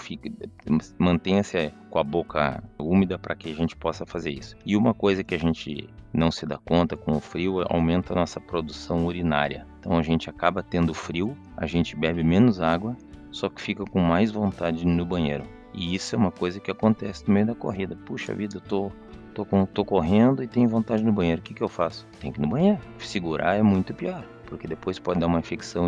mantenha-se 0.98 1.72
com 1.90 1.98
a 1.98 2.04
boca 2.04 2.62
úmida 2.78 3.18
para 3.18 3.34
que 3.34 3.50
a 3.50 3.54
gente 3.54 3.76
possa 3.76 4.06
fazer 4.06 4.30
isso. 4.30 4.56
E 4.64 4.76
uma 4.76 4.94
coisa 4.94 5.24
que 5.24 5.34
a 5.34 5.38
gente 5.38 5.88
não 6.12 6.30
se 6.30 6.46
dá 6.46 6.58
conta 6.58 6.96
com 6.96 7.12
o 7.12 7.20
frio 7.20 7.64
aumenta 7.68 8.12
a 8.12 8.16
nossa 8.16 8.40
produção 8.40 9.06
urinária. 9.06 9.66
Então 9.80 9.98
a 9.98 10.02
gente 10.02 10.30
acaba 10.30 10.62
tendo 10.62 10.94
frio, 10.94 11.36
a 11.56 11.66
gente 11.66 11.96
bebe 11.96 12.22
menos 12.22 12.60
água, 12.60 12.96
só 13.30 13.48
que 13.48 13.60
fica 13.60 13.84
com 13.84 14.00
mais 14.00 14.30
vontade 14.30 14.86
no 14.86 15.04
banheiro. 15.04 15.44
E 15.74 15.94
isso 15.94 16.14
é 16.14 16.18
uma 16.18 16.30
coisa 16.30 16.58
que 16.58 16.70
acontece 16.70 17.26
no 17.28 17.34
meio 17.34 17.46
da 17.46 17.54
corrida. 17.54 17.96
Puxa 17.96 18.34
vida, 18.34 18.56
eu 18.56 18.60
tô 18.60 18.90
tô, 19.34 19.44
com, 19.44 19.66
tô 19.66 19.84
correndo 19.84 20.42
e 20.42 20.48
tenho 20.48 20.66
vontade 20.68 21.04
no 21.04 21.12
banheiro. 21.12 21.40
O 21.40 21.44
que, 21.44 21.52
que 21.52 21.62
eu 21.62 21.68
faço? 21.68 22.06
Tem 22.18 22.32
que 22.32 22.40
ir 22.40 22.42
no 22.42 22.48
banheiro. 22.48 22.78
Segurar 22.98 23.56
é 23.56 23.62
muito 23.62 23.92
pior, 23.92 24.24
porque 24.46 24.66
depois 24.66 24.98
pode 24.98 25.20
dar 25.20 25.26
uma 25.26 25.38
infecção 25.38 25.84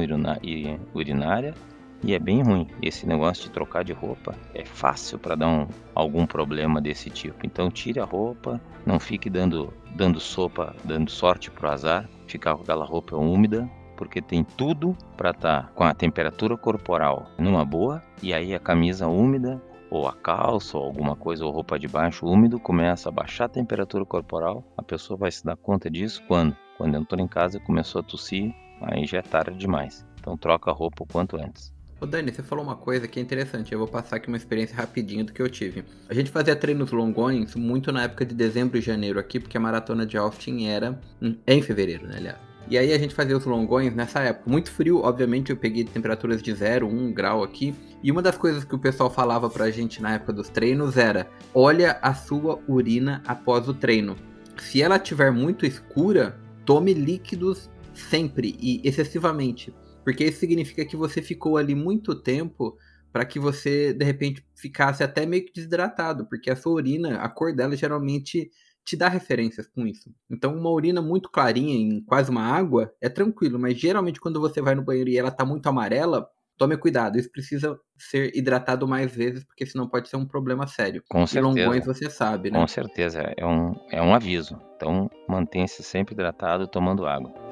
urinária 0.94 1.54
e 2.02 2.14
é 2.14 2.18
bem 2.18 2.42
ruim. 2.42 2.66
Esse 2.82 3.06
negócio 3.06 3.44
de 3.44 3.50
trocar 3.50 3.84
de 3.84 3.92
roupa 3.92 4.34
é 4.54 4.64
fácil 4.64 5.18
para 5.18 5.34
dar 5.34 5.48
um, 5.48 5.66
algum 5.94 6.26
problema 6.26 6.80
desse 6.80 7.10
tipo. 7.10 7.44
Então 7.44 7.70
tire 7.70 8.00
a 8.00 8.04
roupa, 8.04 8.60
não 8.86 9.00
fique 9.00 9.28
dando, 9.28 9.72
dando 9.94 10.20
sopa, 10.20 10.74
dando 10.84 11.10
sorte 11.10 11.50
pro 11.50 11.68
azar, 11.68 12.08
ficar 12.26 12.54
com 12.54 12.62
aquela 12.62 12.84
roupa 12.84 13.16
úmida, 13.16 13.68
porque 13.96 14.22
tem 14.22 14.44
tudo 14.44 14.96
para 15.16 15.30
estar 15.30 15.62
tá 15.64 15.68
com 15.74 15.84
a 15.84 15.92
temperatura 15.92 16.56
corporal 16.56 17.30
numa 17.36 17.64
boa 17.64 18.02
e 18.22 18.32
aí 18.32 18.54
a 18.54 18.60
camisa 18.60 19.08
úmida 19.08 19.60
ou 19.90 20.06
a 20.06 20.12
calça 20.12 20.76
ou 20.78 20.84
alguma 20.84 21.16
coisa 21.16 21.44
ou 21.44 21.50
roupa 21.50 21.78
de 21.78 21.88
baixo 21.88 22.26
úmido 22.26 22.60
começa 22.60 23.08
a 23.08 23.12
baixar 23.12 23.46
a 23.46 23.48
temperatura 23.48 24.04
corporal. 24.04 24.62
A 24.76 24.82
pessoa 24.82 25.16
vai 25.16 25.32
se 25.32 25.44
dar 25.44 25.56
conta 25.56 25.90
disso 25.90 26.22
quando? 26.28 26.56
Quando 26.76 26.96
entrou 26.96 27.20
em 27.20 27.26
casa 27.26 27.56
e 27.56 27.60
começou 27.60 28.00
a 28.00 28.04
tossir, 28.04 28.54
aí 28.82 29.04
já 29.04 29.18
é 29.18 29.22
tarde 29.22 29.58
demais. 29.58 30.06
Então 30.20 30.36
troca 30.36 30.70
a 30.70 30.74
roupa 30.74 31.02
o 31.02 31.06
quanto 31.06 31.36
antes. 31.36 31.77
Ô 32.00 32.06
Dani, 32.06 32.32
você 32.32 32.44
falou 32.44 32.64
uma 32.64 32.76
coisa 32.76 33.08
que 33.08 33.18
é 33.18 33.22
interessante. 33.22 33.72
Eu 33.72 33.78
vou 33.80 33.88
passar 33.88 34.16
aqui 34.16 34.28
uma 34.28 34.36
experiência 34.36 34.76
rapidinho 34.76 35.24
do 35.24 35.32
que 35.32 35.42
eu 35.42 35.48
tive. 35.48 35.84
A 36.08 36.14
gente 36.14 36.30
fazia 36.30 36.54
treinos 36.54 36.92
longões 36.92 37.56
muito 37.56 37.90
na 37.90 38.04
época 38.04 38.24
de 38.24 38.36
dezembro 38.36 38.78
e 38.78 38.80
janeiro 38.80 39.18
aqui, 39.18 39.40
porque 39.40 39.56
a 39.56 39.60
maratona 39.60 40.06
de 40.06 40.16
Austin 40.16 40.66
era 40.66 41.00
em 41.44 41.60
fevereiro, 41.60 42.06
né, 42.06 42.14
aliás. 42.18 42.38
E 42.70 42.78
aí 42.78 42.92
a 42.92 42.98
gente 42.98 43.14
fazia 43.14 43.36
os 43.36 43.44
longões 43.44 43.94
nessa 43.94 44.20
época. 44.20 44.48
Muito 44.48 44.70
frio, 44.70 44.98
obviamente, 44.98 45.50
eu 45.50 45.56
peguei 45.56 45.84
temperaturas 45.84 46.40
de 46.40 46.54
0, 46.54 46.86
1 46.86 47.12
grau 47.12 47.42
aqui. 47.42 47.74
E 48.00 48.12
uma 48.12 48.22
das 48.22 48.38
coisas 48.38 48.62
que 48.62 48.74
o 48.74 48.78
pessoal 48.78 49.10
falava 49.10 49.50
pra 49.50 49.70
gente 49.70 50.00
na 50.00 50.14
época 50.14 50.32
dos 50.32 50.48
treinos 50.48 50.96
era: 50.96 51.28
olha 51.52 51.98
a 52.00 52.14
sua 52.14 52.60
urina 52.68 53.22
após 53.26 53.68
o 53.68 53.74
treino. 53.74 54.14
Se 54.58 54.80
ela 54.80 55.00
tiver 55.00 55.32
muito 55.32 55.66
escura, 55.66 56.38
tome 56.64 56.94
líquidos 56.94 57.68
sempre 57.92 58.54
e 58.60 58.80
excessivamente. 58.84 59.72
Porque 60.08 60.24
isso 60.24 60.40
significa 60.40 60.86
que 60.86 60.96
você 60.96 61.20
ficou 61.20 61.58
ali 61.58 61.74
muito 61.74 62.14
tempo 62.14 62.78
para 63.12 63.26
que 63.26 63.38
você, 63.38 63.92
de 63.92 64.02
repente, 64.06 64.42
ficasse 64.56 65.04
até 65.04 65.26
meio 65.26 65.44
que 65.44 65.52
desidratado, 65.52 66.26
porque 66.30 66.50
a 66.50 66.56
sua 66.56 66.72
urina, 66.72 67.18
a 67.18 67.28
cor 67.28 67.54
dela 67.54 67.76
geralmente 67.76 68.50
te 68.82 68.96
dá 68.96 69.06
referências 69.06 69.66
com 69.66 69.86
isso. 69.86 70.10
Então, 70.30 70.56
uma 70.56 70.70
urina 70.70 71.02
muito 71.02 71.30
clarinha, 71.30 71.74
em 71.74 72.02
quase 72.06 72.30
uma 72.30 72.40
água, 72.40 72.90
é 73.02 73.10
tranquilo, 73.10 73.58
mas 73.58 73.78
geralmente 73.78 74.18
quando 74.18 74.40
você 74.40 74.62
vai 74.62 74.74
no 74.74 74.82
banheiro 74.82 75.10
e 75.10 75.18
ela 75.18 75.30
tá 75.30 75.44
muito 75.44 75.68
amarela, 75.68 76.26
tome 76.56 76.78
cuidado, 76.78 77.18
isso 77.18 77.30
precisa 77.30 77.78
ser 77.98 78.34
hidratado 78.34 78.88
mais 78.88 79.14
vezes, 79.14 79.44
porque 79.44 79.66
senão 79.66 79.86
pode 79.86 80.08
ser 80.08 80.16
um 80.16 80.24
problema 80.24 80.66
sério. 80.66 81.02
Com 81.06 81.26
certeza. 81.26 81.38
E 81.38 81.64
longões 81.64 81.84
você 81.84 82.08
sabe, 82.08 82.50
né? 82.50 82.58
Com 82.58 82.66
certeza, 82.66 83.30
é 83.36 83.44
um, 83.44 83.74
é 83.92 84.00
um 84.00 84.14
aviso. 84.14 84.58
Então, 84.74 85.10
mantenha-se 85.28 85.82
sempre 85.82 86.14
hidratado, 86.14 86.66
tomando 86.66 87.04
água. 87.04 87.47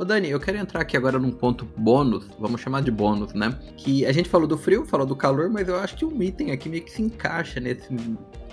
Ô 0.00 0.04
Dani, 0.04 0.30
eu 0.30 0.40
quero 0.40 0.56
entrar 0.56 0.80
aqui 0.80 0.96
agora 0.96 1.18
num 1.18 1.30
ponto 1.30 1.68
bônus, 1.76 2.26
vamos 2.38 2.62
chamar 2.62 2.80
de 2.80 2.90
bônus, 2.90 3.34
né? 3.34 3.54
Que 3.76 4.06
a 4.06 4.12
gente 4.12 4.30
falou 4.30 4.48
do 4.48 4.56
frio, 4.56 4.86
falou 4.86 5.06
do 5.06 5.14
calor, 5.14 5.50
mas 5.50 5.68
eu 5.68 5.76
acho 5.76 5.94
que 5.94 6.06
um 6.06 6.22
item 6.22 6.52
aqui 6.52 6.70
meio 6.70 6.82
que 6.82 6.90
se 6.90 7.02
encaixa 7.02 7.60
nesse, 7.60 7.94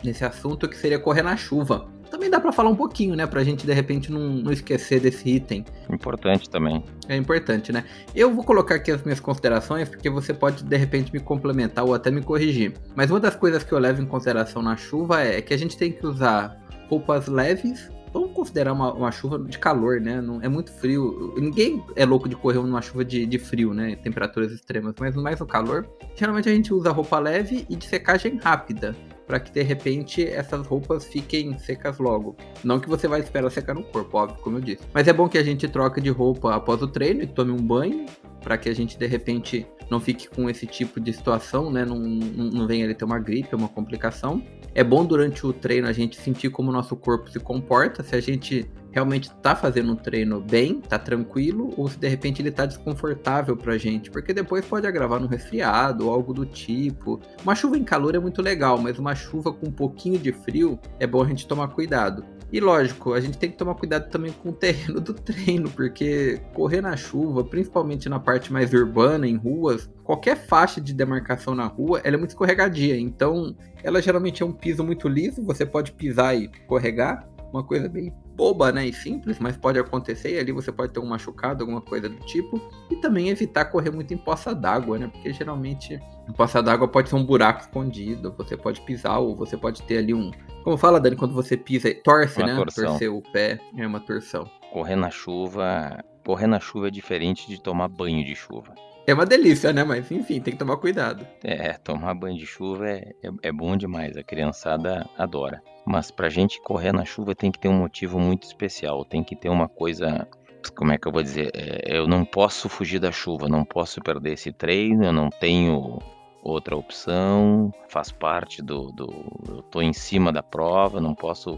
nesse 0.03 0.25
assunto 0.25 0.67
que 0.67 0.75
seria 0.75 0.99
correr 0.99 1.21
na 1.21 1.37
chuva 1.37 1.87
também 2.11 2.29
dá 2.29 2.39
para 2.39 2.53
falar 2.53 2.69
um 2.69 2.75
pouquinho, 2.75 3.15
né? 3.15 3.27
Pra 3.27 3.43
gente 3.43 3.65
de 3.65 3.73
repente 3.73 4.11
não, 4.11 4.29
não, 4.29 4.51
esquecer 4.51 5.01
desse 5.01 5.29
item. 5.29 5.65
Importante 5.89 6.49
também. 6.49 6.81
É 7.07 7.17
importante, 7.17 7.71
né? 7.71 7.83
Eu 8.15 8.33
vou 8.33 8.45
colocar 8.45 8.75
aqui 8.75 8.91
as 8.91 9.03
minhas 9.03 9.19
considerações, 9.19 9.89
porque 9.89 10.09
você 10.09 10.33
pode 10.33 10.63
de 10.63 10.77
repente 10.77 11.11
me 11.11 11.19
complementar 11.19 11.83
ou 11.83 11.93
até 11.93 12.09
me 12.09 12.21
corrigir. 12.21 12.73
Mas 12.95 13.11
uma 13.11 13.19
das 13.19 13.35
coisas 13.35 13.61
que 13.61 13.73
eu 13.73 13.79
levo 13.79 14.01
em 14.01 14.05
consideração 14.05 14.61
na 14.61 14.77
chuva 14.77 15.21
é 15.21 15.41
que 15.41 15.53
a 15.53 15.57
gente 15.57 15.77
tem 15.77 15.91
que 15.91 16.05
usar 16.05 16.57
roupas 16.89 17.27
leves. 17.27 17.89
Vamos 18.17 18.31
considerar 18.31 18.73
uma, 18.73 18.91
uma 18.91 19.11
chuva 19.11 19.37
de 19.37 19.59
calor, 19.59 20.01
né? 20.01 20.19
Não, 20.19 20.41
é 20.41 20.49
muito 20.49 20.71
frio. 20.71 21.35
Ninguém 21.37 21.83
é 21.95 22.03
louco 22.03 22.27
de 22.27 22.35
correr 22.35 22.57
numa 22.57 22.81
chuva 22.81 23.05
de, 23.05 23.27
de 23.27 23.37
frio, 23.37 23.75
né? 23.75 23.95
Temperaturas 23.95 24.51
extremas, 24.51 24.95
mas 24.99 25.15
mais 25.15 25.39
o 25.39 25.45
calor. 25.45 25.87
Geralmente 26.15 26.49
a 26.49 26.51
gente 26.51 26.73
usa 26.73 26.91
roupa 26.91 27.19
leve 27.19 27.67
e 27.69 27.75
de 27.75 27.85
secagem 27.85 28.37
rápida 28.37 28.95
para 29.27 29.39
que 29.39 29.51
de 29.51 29.61
repente 29.61 30.25
essas 30.25 30.65
roupas 30.65 31.05
fiquem 31.05 31.59
secas 31.59 31.99
logo. 31.99 32.35
Não 32.63 32.79
que 32.79 32.89
você 32.89 33.07
vai 33.07 33.19
esperar 33.19 33.51
secar 33.51 33.75
no 33.75 33.83
corpo, 33.83 34.17
óbvio, 34.17 34.41
como 34.41 34.57
eu 34.57 34.61
disse. 34.61 34.83
Mas 34.91 35.07
é 35.07 35.13
bom 35.13 35.29
que 35.29 35.37
a 35.37 35.43
gente 35.43 35.67
troque 35.67 36.01
de 36.01 36.09
roupa 36.09 36.55
após 36.55 36.81
o 36.81 36.87
treino 36.87 37.21
e 37.21 37.27
tome 37.27 37.51
um 37.51 37.57
banho, 37.57 38.05
para 38.41 38.57
que 38.57 38.69
a 38.69 38.73
gente 38.73 38.97
de 38.97 39.05
repente 39.05 39.67
não 39.89 39.99
fique 39.99 40.29
com 40.29 40.49
esse 40.49 40.65
tipo 40.65 40.99
de 40.99 41.13
situação, 41.13 41.71
né? 41.71 41.85
Não, 41.85 41.97
não, 41.97 42.67
venha 42.67 42.83
ele 42.83 42.93
ter 42.93 43.05
uma 43.05 43.19
gripe, 43.19 43.55
uma 43.55 43.69
complicação. 43.69 44.43
É 44.75 44.83
bom 44.83 45.05
durante 45.05 45.45
o 45.45 45.53
treino 45.53 45.87
a 45.87 45.93
gente 45.93 46.17
sentir 46.17 46.49
como 46.49 46.69
o 46.69 46.73
nosso 46.73 46.95
corpo 46.95 47.29
se 47.31 47.39
comporta, 47.39 48.03
se 48.03 48.15
a 48.15 48.19
gente 48.19 48.69
realmente 48.91 49.29
tá 49.41 49.55
fazendo 49.55 49.91
um 49.91 49.95
treino 49.95 50.41
bem, 50.41 50.81
tá 50.81 50.97
tranquilo, 50.97 51.73
ou 51.77 51.87
se 51.87 51.99
de 51.99 52.07
repente 52.07 52.41
ele 52.41 52.51
tá 52.51 52.65
desconfortável 52.65 53.55
pra 53.55 53.77
gente, 53.77 54.09
porque 54.09 54.33
depois 54.33 54.65
pode 54.65 54.87
agravar 54.87 55.19
num 55.19 55.27
resfriado 55.27 56.07
ou 56.07 56.13
algo 56.13 56.33
do 56.33 56.45
tipo. 56.45 57.19
Uma 57.43 57.55
chuva 57.55 57.77
em 57.77 57.83
calor 57.83 58.15
é 58.15 58.19
muito 58.19 58.41
legal, 58.41 58.77
mas 58.77 58.97
uma 58.97 59.15
chuva 59.15 59.53
com 59.53 59.67
um 59.67 59.71
pouquinho 59.71 60.17
de 60.17 60.31
frio 60.31 60.79
é 60.99 61.07
bom 61.07 61.23
a 61.23 61.27
gente 61.27 61.47
tomar 61.47 61.69
cuidado. 61.69 62.25
E 62.51 62.61
lógico, 62.61 63.13
a 63.13 63.19
gente 63.19 63.37
tem 63.37 63.51
que 63.51 63.57
tomar 63.57 63.75
cuidado 63.75 64.09
também 64.09 64.31
com 64.31 64.49
o 64.49 64.53
terreno 64.53 65.01
do 65.01 65.13
treino, 65.15 65.69
porque 65.69 66.39
correr 66.53 66.81
na 66.81 66.95
chuva, 66.95 67.43
principalmente 67.43 68.07
na 68.07 68.19
parte 68.19 68.53
mais 68.53 68.73
urbana, 68.73 69.27
em 69.27 69.35
ruas, 69.35 69.89
qualquer 70.03 70.37
faixa 70.37 70.79
de 70.79 70.93
demarcação 70.93 71.53
na 71.53 71.65
rua, 71.65 71.99
ela 72.03 72.15
é 72.15 72.17
muito 72.17 72.31
escorregadia. 72.31 72.97
Então, 72.97 73.55
ela 73.83 74.01
geralmente 74.01 74.41
é 74.41 74.45
um 74.45 74.53
piso 74.53 74.83
muito 74.83 75.09
liso, 75.09 75.43
você 75.43 75.65
pode 75.65 75.91
pisar 75.91 76.35
e 76.37 76.45
escorregar, 76.45 77.27
uma 77.51 77.63
coisa 77.63 77.87
bem 77.87 78.13
boba, 78.35 78.71
né, 78.71 78.85
e 78.85 78.93
simples, 78.93 79.39
mas 79.39 79.57
pode 79.57 79.79
acontecer 79.79 80.35
e 80.35 80.39
ali 80.39 80.51
você 80.51 80.71
pode 80.71 80.93
ter 80.93 80.99
um 80.99 81.05
machucado, 81.05 81.63
alguma 81.63 81.81
coisa 81.81 82.07
do 82.07 82.17
tipo, 82.25 82.61
e 82.91 82.95
também 82.97 83.29
evitar 83.29 83.65
correr 83.65 83.89
muito 83.89 84.13
em 84.13 84.17
poça 84.17 84.53
d'água, 84.53 84.99
né, 84.99 85.07
porque 85.07 85.33
geralmente 85.33 85.99
em 86.27 86.33
poça 86.33 86.61
d'água 86.61 86.87
pode 86.87 87.09
ser 87.09 87.15
um 87.15 87.25
buraco 87.25 87.61
escondido, 87.61 88.33
você 88.37 88.55
pode 88.55 88.81
pisar 88.81 89.17
ou 89.19 89.35
você 89.35 89.57
pode 89.57 89.81
ter 89.83 89.97
ali 89.97 90.13
um, 90.13 90.31
como 90.63 90.77
fala 90.77 90.99
Dani, 90.99 91.15
quando 91.15 91.33
você 91.33 91.55
pisa, 91.57 91.93
torce, 92.03 92.39
uma 92.39 92.47
né, 92.47 92.55
torção. 92.55 92.85
torcer 92.85 93.11
o 93.11 93.21
pé, 93.21 93.59
é 93.75 93.87
uma 93.87 93.99
torção. 93.99 94.49
Correr 94.71 94.95
na 94.95 95.09
chuva, 95.09 96.03
correr 96.25 96.47
na 96.47 96.59
chuva 96.59 96.89
é 96.89 96.91
diferente 96.91 97.47
de 97.47 97.59
tomar 97.59 97.87
banho 97.87 98.23
de 98.23 98.35
chuva. 98.35 98.75
É 99.07 99.13
uma 99.13 99.25
delícia, 99.25 99.71
né? 99.71 99.85
Mas 99.85 100.11
enfim, 100.11 100.41
tem 100.41 100.51
que 100.51 100.59
tomar 100.59 100.75
cuidado. 100.75 101.25
É, 101.41 101.71
tomar 101.77 102.13
banho 102.13 102.37
de 102.37 102.45
chuva 102.45 102.89
é, 102.89 103.13
é, 103.23 103.29
é 103.43 103.51
bom 103.53 103.77
demais. 103.77 104.17
A 104.17 104.21
criançada 104.21 105.09
adora. 105.17 105.63
Mas 105.85 106.11
pra 106.11 106.27
gente 106.27 106.61
correr 106.61 106.91
na 106.91 107.05
chuva 107.05 107.33
tem 107.33 107.49
que 107.49 107.57
ter 107.57 107.69
um 107.69 107.79
motivo 107.79 108.19
muito 108.19 108.43
especial. 108.43 109.05
Tem 109.05 109.23
que 109.23 109.33
ter 109.33 109.47
uma 109.47 109.69
coisa. 109.69 110.27
Como 110.75 110.91
é 110.91 110.97
que 110.97 111.07
eu 111.07 111.11
vou 111.13 111.23
dizer? 111.23 111.51
É, 111.55 111.97
eu 111.97 112.05
não 112.05 112.25
posso 112.25 112.67
fugir 112.67 112.99
da 112.99 113.09
chuva, 113.09 113.47
não 113.47 113.63
posso 113.63 114.01
perder 114.01 114.33
esse 114.33 114.51
treino, 114.51 115.05
eu 115.05 115.13
não 115.13 115.29
tenho 115.29 115.99
outra 116.43 116.75
opção, 116.75 117.71
faz 117.87 118.11
parte 118.11 118.61
do, 118.61 118.91
do. 118.91 119.07
Eu 119.47 119.61
tô 119.63 119.81
em 119.81 119.93
cima 119.93 120.33
da 120.33 120.43
prova, 120.43 120.99
não 120.99 121.15
posso 121.15 121.57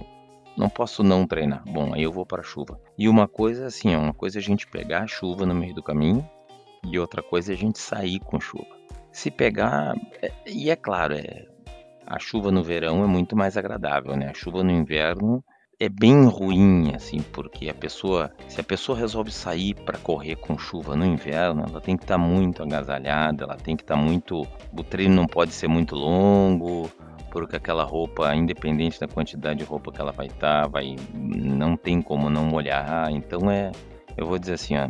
não 0.55 0.69
posso 0.69 1.01
não 1.01 1.25
treinar. 1.25 1.63
Bom, 1.65 1.95
aí 1.95 2.03
eu 2.03 2.11
vou 2.11 2.27
para 2.27 2.41
a 2.41 2.45
chuva. 2.45 2.79
E 2.95 3.09
uma 3.09 3.27
coisa 3.27 3.65
assim, 3.65 3.95
uma 3.95 4.13
coisa 4.13 4.37
é 4.37 4.39
a 4.39 4.43
gente 4.43 4.67
pegar 4.67 5.01
a 5.01 5.07
chuva 5.07 5.47
no 5.47 5.55
meio 5.55 5.73
do 5.73 5.81
caminho 5.81 6.23
e 6.83 6.99
outra 6.99 7.21
coisa 7.21 7.51
é 7.51 7.55
a 7.55 7.57
gente 7.57 7.79
sair 7.79 8.19
com 8.19 8.39
chuva. 8.39 8.77
Se 9.11 9.31
pegar, 9.31 9.95
é, 10.21 10.31
e 10.45 10.69
é 10.69 10.75
claro, 10.75 11.15
é, 11.15 11.45
a 12.05 12.19
chuva 12.19 12.51
no 12.51 12.63
verão 12.63 13.03
é 13.03 13.07
muito 13.07 13.35
mais 13.35 13.57
agradável, 13.57 14.15
né? 14.15 14.29
A 14.29 14.33
chuva 14.33 14.63
no 14.63 14.71
inverno 14.71 15.43
é 15.79 15.87
bem 15.87 16.25
ruim, 16.25 16.93
assim, 16.93 17.21
porque 17.21 17.69
a 17.69 17.73
pessoa, 17.73 18.31
se 18.47 18.59
a 18.59 18.63
pessoa 18.63 18.97
resolve 18.97 19.31
sair 19.31 19.73
para 19.73 19.97
correr 19.97 20.35
com 20.35 20.57
chuva 20.57 20.95
no 20.95 21.05
inverno, 21.05 21.63
ela 21.69 21.79
tem 21.79 21.95
que 21.95 22.03
estar 22.03 22.15
tá 22.15 22.17
muito 22.17 22.61
agasalhada, 22.61 23.45
ela 23.45 23.55
tem 23.55 23.77
que 23.77 23.83
estar 23.83 23.95
tá 23.95 24.01
muito, 24.01 24.45
o 24.73 24.83
treino 24.83 25.15
não 25.15 25.25
pode 25.25 25.53
ser 25.53 25.69
muito 25.69 25.95
longo, 25.95 26.89
porque 27.31 27.55
aquela 27.55 27.83
roupa, 27.83 28.35
independente 28.35 28.99
da 28.99 29.07
quantidade 29.07 29.59
de 29.59 29.65
roupa 29.65 29.91
que 29.91 30.01
ela 30.01 30.11
vai 30.11 30.27
estar, 30.27 30.63
tá, 30.63 30.67
vai, 30.67 30.95
não 31.13 31.77
tem 31.77 32.01
como 32.01 32.29
não 32.29 32.45
molhar. 32.45 33.09
Então 33.11 33.49
é, 33.49 33.71
eu 34.17 34.25
vou 34.25 34.37
dizer 34.37 34.55
assim, 34.55 34.75
ó, 34.75 34.89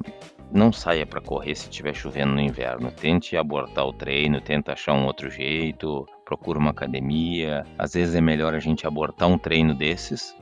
não 0.51 0.71
saia 0.71 1.05
para 1.05 1.21
correr 1.21 1.55
se 1.55 1.69
estiver 1.69 1.93
chovendo 1.93 2.33
no 2.33 2.41
inverno. 2.41 2.91
Tente 2.91 3.37
abortar 3.37 3.85
o 3.85 3.93
treino, 3.93 4.41
tenta 4.41 4.73
achar 4.73 4.93
um 4.93 5.05
outro 5.05 5.29
jeito, 5.29 6.05
procura 6.25 6.59
uma 6.59 6.71
academia. 6.71 7.65
Às 7.77 7.93
vezes 7.93 8.15
é 8.15 8.21
melhor 8.21 8.53
a 8.53 8.59
gente 8.59 8.87
abortar 8.87 9.27
um 9.27 9.37
treino 9.37 9.75
desses 9.75 10.35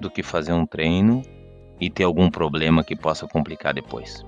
do 0.00 0.10
que 0.10 0.22
fazer 0.22 0.52
um 0.52 0.66
treino 0.66 1.22
e 1.80 1.90
ter 1.90 2.04
algum 2.04 2.30
problema 2.30 2.84
que 2.84 2.96
possa 2.96 3.26
complicar 3.26 3.74
depois. 3.74 4.24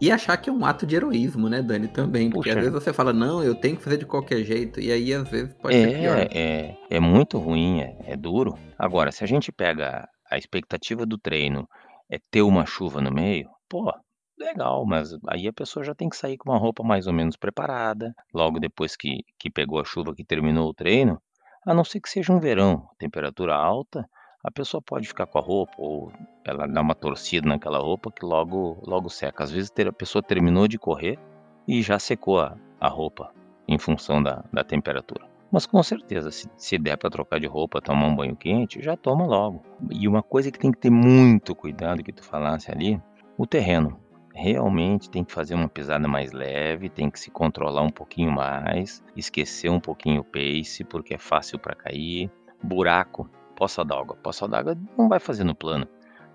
E 0.00 0.10
achar 0.10 0.36
que 0.36 0.50
é 0.50 0.52
um 0.52 0.66
ato 0.66 0.84
de 0.84 0.96
heroísmo, 0.96 1.48
né, 1.48 1.62
Dani, 1.62 1.88
também. 1.88 2.28
Porque 2.28 2.50
Puxa. 2.50 2.58
às 2.58 2.64
vezes 2.66 2.82
você 2.82 2.92
fala, 2.92 3.12
não, 3.12 3.42
eu 3.42 3.54
tenho 3.54 3.76
que 3.76 3.82
fazer 3.82 3.96
de 3.96 4.04
qualquer 4.04 4.42
jeito. 4.42 4.80
E 4.80 4.92
aí, 4.92 5.14
às 5.14 5.26
vezes, 5.28 5.54
pode 5.54 5.76
é, 5.76 5.88
ser 5.88 5.98
pior. 5.98 6.28
É, 6.30 6.76
é 6.90 7.00
muito 7.00 7.38
ruim, 7.38 7.80
é, 7.80 7.96
é 8.08 8.16
duro. 8.16 8.54
Agora, 8.78 9.10
se 9.12 9.24
a 9.24 9.26
gente 9.26 9.50
pega 9.52 10.06
a 10.30 10.36
expectativa 10.36 11.06
do 11.06 11.16
treino 11.16 11.66
é 12.10 12.18
ter 12.30 12.42
uma 12.42 12.66
chuva 12.66 13.00
no 13.00 13.10
meio, 13.10 13.48
pô, 13.68 13.92
Legal, 14.38 14.84
mas 14.84 15.16
aí 15.28 15.46
a 15.46 15.52
pessoa 15.52 15.84
já 15.84 15.94
tem 15.94 16.08
que 16.08 16.16
sair 16.16 16.36
com 16.36 16.50
uma 16.50 16.58
roupa 16.58 16.82
mais 16.82 17.06
ou 17.06 17.12
menos 17.12 17.36
preparada, 17.36 18.12
logo 18.32 18.58
depois 18.58 18.96
que 18.96 19.24
que 19.38 19.48
pegou 19.50 19.80
a 19.80 19.84
chuva, 19.84 20.14
que 20.14 20.24
terminou 20.24 20.68
o 20.68 20.74
treino, 20.74 21.20
a 21.66 21.72
não 21.72 21.84
ser 21.84 22.00
que 22.00 22.08
seja 22.08 22.32
um 22.32 22.40
verão, 22.40 22.88
temperatura 22.98 23.54
alta, 23.54 24.04
a 24.42 24.50
pessoa 24.50 24.82
pode 24.82 25.06
ficar 25.08 25.26
com 25.26 25.38
a 25.38 25.40
roupa 25.40 25.72
ou 25.78 26.12
ela 26.44 26.66
dá 26.66 26.80
uma 26.80 26.94
torcida 26.94 27.48
naquela 27.48 27.78
roupa 27.78 28.10
que 28.10 28.26
logo 28.26 28.78
logo 28.86 29.08
seca. 29.08 29.44
Às 29.44 29.52
vezes 29.52 29.72
a 29.88 29.92
pessoa 29.92 30.22
terminou 30.22 30.68
de 30.68 30.78
correr 30.78 31.18
e 31.66 31.80
já 31.82 31.98
secou 31.98 32.40
a 32.40 32.56
a 32.80 32.88
roupa, 32.88 33.32
em 33.68 33.78
função 33.78 34.22
da 34.22 34.44
da 34.52 34.64
temperatura. 34.64 35.26
Mas 35.50 35.64
com 35.64 35.82
certeza, 35.82 36.30
se 36.32 36.48
se 36.56 36.76
der 36.76 36.96
para 36.98 37.08
trocar 37.08 37.38
de 37.38 37.46
roupa, 37.46 37.80
tomar 37.80 38.06
um 38.08 38.16
banho 38.16 38.36
quente, 38.36 38.82
já 38.82 38.96
toma 38.96 39.24
logo. 39.24 39.62
E 39.90 40.08
uma 40.08 40.22
coisa 40.22 40.50
que 40.50 40.58
tem 40.58 40.72
que 40.72 40.78
ter 40.78 40.90
muito 40.90 41.54
cuidado, 41.54 42.02
que 42.02 42.12
tu 42.12 42.24
falasse 42.24 42.70
ali, 42.70 43.00
o 43.38 43.46
terreno 43.46 44.03
realmente 44.34 45.08
tem 45.08 45.22
que 45.22 45.32
fazer 45.32 45.54
uma 45.54 45.68
pisada 45.68 46.08
mais 46.08 46.32
leve, 46.32 46.88
tem 46.88 47.08
que 47.08 47.20
se 47.20 47.30
controlar 47.30 47.82
um 47.82 47.90
pouquinho 47.90 48.32
mais, 48.32 49.02
esquecer 49.16 49.70
um 49.70 49.78
pouquinho 49.78 50.22
o 50.22 50.24
pace, 50.24 50.82
porque 50.84 51.14
é 51.14 51.18
fácil 51.18 51.58
para 51.58 51.76
cair. 51.76 52.30
Buraco, 52.62 53.30
poça 53.54 53.84
d'água. 53.84 54.16
Poça 54.16 54.48
d'água 54.48 54.76
não 54.98 55.08
vai 55.08 55.20
fazer 55.20 55.44
no 55.44 55.54
plano, 55.54 55.86